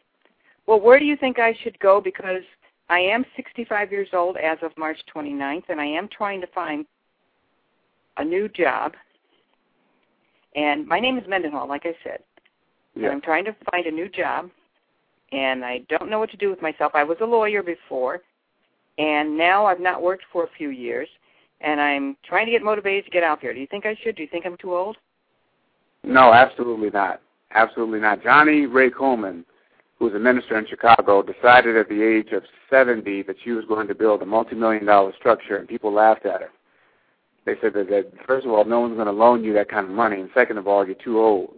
[0.66, 2.00] well, where do you think I should go?
[2.00, 2.42] Because
[2.88, 6.86] I am 65 years old as of March 29th, and I am trying to find
[8.16, 8.94] a new job.
[10.56, 12.18] And my name is Mendenhall, like I said.
[12.96, 14.50] And I'm trying to find a new job.
[15.32, 16.92] and I don't know what to do with myself.
[16.94, 18.20] I was a lawyer before,
[18.98, 21.08] and now I've not worked for a few years,
[21.60, 23.54] and I'm trying to get motivated to get out there.
[23.54, 24.16] Do you think I should?
[24.16, 24.96] Do you think I'm too old?
[26.02, 27.20] No, absolutely not.
[27.52, 28.22] Absolutely not.
[28.22, 29.44] Johnny Ray Colemon,
[29.98, 33.64] who was a minister in Chicago, decided at the age of 70 that she was
[33.66, 36.50] going to build a multi-million dollar structure, and people laughed at her.
[37.50, 39.84] They said that, that first of all, no one's going to loan you that kind
[39.84, 41.54] of money, and second of all, you're too old.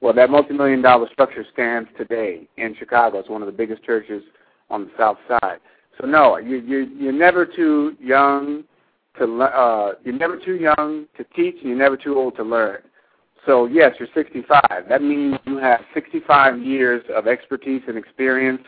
[0.00, 3.20] Well, that multi-million dollar structure stands today in Chicago.
[3.20, 4.22] It's one of the biggest churches
[4.68, 5.58] on the south side.
[6.00, 8.64] So no, you you you're never too young
[9.18, 12.82] to uh you're never too young to teach and you're never too old to learn.
[13.46, 14.86] So yes, you're 65.
[14.88, 18.62] That means you have 65 years of expertise and experience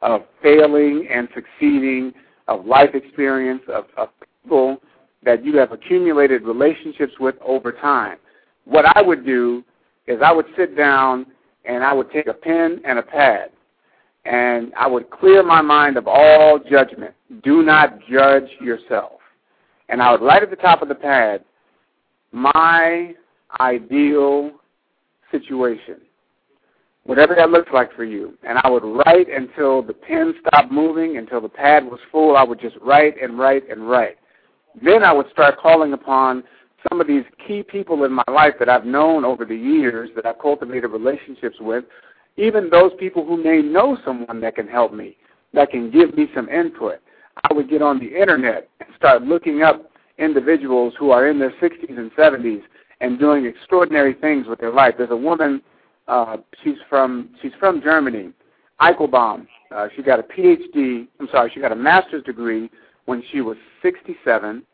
[0.00, 2.12] of failing and succeeding,
[2.48, 4.08] of life experience, of, of
[4.42, 4.80] people
[5.24, 8.18] that you have accumulated relationships with over time.
[8.64, 9.64] What I would do
[10.06, 11.26] is I would sit down
[11.64, 13.50] and I would take a pen and a pad
[14.24, 17.14] and I would clear my mind of all judgment.
[17.42, 19.20] Do not judge yourself.
[19.88, 21.44] And I would write at the top of the pad,
[22.32, 23.14] my
[23.60, 24.50] ideal
[25.30, 25.96] situation,
[27.04, 28.34] whatever that looks like for you.
[28.48, 32.36] And I would write until the pen stopped moving, until the pad was full.
[32.36, 34.16] I would just write and write and write.
[34.82, 36.44] Then I would start calling upon
[36.88, 40.26] some of these key people in my life that I've known over the years, that
[40.26, 41.84] I've cultivated relationships with,
[42.36, 45.16] even those people who may know someone that can help me,
[45.52, 47.00] that can give me some input.
[47.48, 51.52] I would get on the internet and start looking up individuals who are in their
[51.52, 52.62] 60s and 70s
[53.00, 54.94] and doing extraordinary things with their life.
[54.96, 55.62] There's a woman,
[56.06, 58.30] uh, she's from she's from Germany,
[58.80, 59.46] Eichelbaum.
[59.74, 61.08] Uh, she got a PhD.
[61.18, 62.70] I'm sorry, she got a master's degree
[63.06, 64.64] when she was 67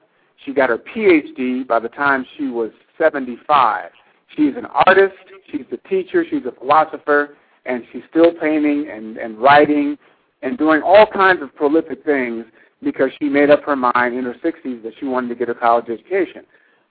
[0.45, 3.91] she got her PhD by the time she was 75.
[4.37, 5.16] She's an artist,
[5.51, 9.99] she's a teacher, she's a philosopher, and she's still painting and, and writing
[10.43, 12.47] and doing all kinds of prolific things
[12.83, 15.55] because she made up her mind in her 60s that she wanted to get a
[15.55, 16.45] college education.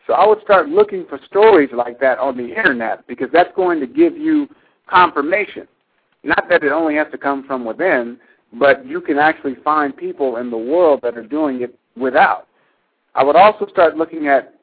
[0.06, 3.80] So I would start looking for stories like that on the internet because that's going
[3.80, 4.48] to give you
[4.88, 5.68] confirmation.
[6.24, 8.20] Not that it only has to come from within,
[8.54, 12.48] but you can actually find people in the world that are doing it without.
[13.16, 14.56] I would also start looking at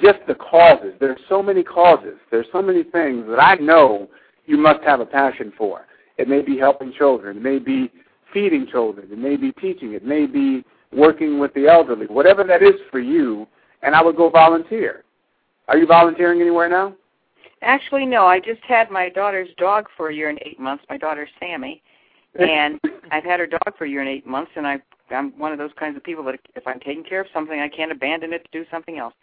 [0.00, 0.94] just the causes.
[0.98, 2.14] There's so many causes.
[2.30, 4.08] There's so many things that I know
[4.46, 5.86] you must have a passion for.
[6.18, 7.36] It may be helping children.
[7.36, 7.90] It may be
[8.32, 9.08] feeding children.
[9.10, 9.92] It may be teaching.
[9.92, 12.06] It may be working with the elderly.
[12.06, 13.46] Whatever that is for you,
[13.82, 15.04] and I would go volunteer.
[15.68, 16.94] Are you volunteering anywhere now?
[17.62, 18.26] Actually, no.
[18.26, 20.84] I just had my daughter's dog for a year and eight months.
[20.88, 21.82] My daughter Sammy,
[22.48, 22.80] and
[23.10, 24.80] I've had her dog for a year and eight months, and I
[25.10, 27.68] I'm one of those kinds of people that if I'm taking care of something, I
[27.68, 29.14] can't abandon it to do something else.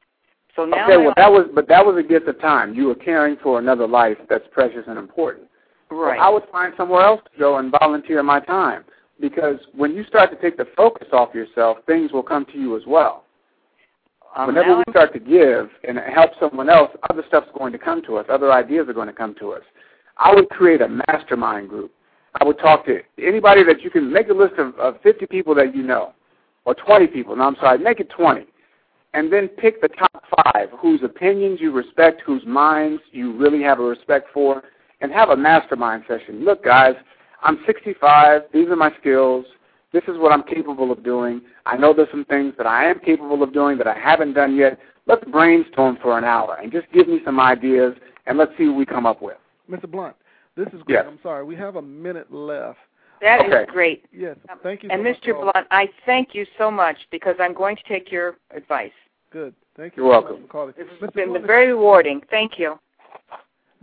[0.55, 2.73] So now okay, well that was but that was a gift of time.
[2.73, 5.47] You were caring for another life that's precious and important.
[5.89, 6.17] Right.
[6.17, 8.83] So I would find somewhere else to go and volunteer my time
[9.19, 12.77] because when you start to take the focus off yourself, things will come to you
[12.77, 13.25] as well.
[14.35, 18.01] Um, Whenever we start to give and help someone else, other stuff's going to come
[18.03, 18.25] to us.
[18.29, 19.61] Other ideas are going to come to us.
[20.17, 21.91] I would create a mastermind group
[22.39, 25.53] I would talk to anybody that you can make a list of, of 50 people
[25.55, 26.13] that you know,
[26.65, 27.35] or 20 people.
[27.35, 28.45] No, I'm sorry, make it 20.
[29.13, 33.79] And then pick the top five whose opinions you respect, whose minds you really have
[33.79, 34.63] a respect for,
[35.01, 36.43] and have a mastermind session.
[36.43, 36.95] Look, guys,
[37.43, 38.43] I'm 65.
[38.51, 39.45] These are my skills.
[39.91, 41.41] This is what I'm capable of doing.
[41.67, 44.55] I know there's some things that I am capable of doing that I haven't done
[44.55, 44.79] yet.
[45.05, 47.93] Let's brainstorm for an hour and just give me some ideas,
[48.25, 49.37] and let's see what we come up with.
[49.69, 49.89] Mr.
[49.89, 50.15] Blunt,
[50.55, 50.95] this is great.
[50.95, 51.05] Yes.
[51.07, 51.43] I'm sorry.
[51.43, 52.77] We have a minute left.
[53.21, 53.65] That is Okay.
[53.71, 54.05] great.
[54.11, 54.37] Yes.
[54.61, 54.89] Thank you.
[54.91, 55.25] And so much Mr.
[55.33, 58.91] for Blunt, I thank you so much because I'm going to take your advice.
[59.31, 59.55] Good.
[59.77, 60.03] Thank you.
[60.03, 60.45] You're so much welcome.
[60.45, 60.73] for calling.
[60.77, 61.13] This has Mr.
[61.13, 62.21] been Blunt, very rewarding.
[62.29, 62.77] Thank you.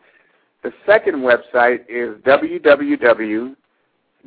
[0.64, 2.16] The second website is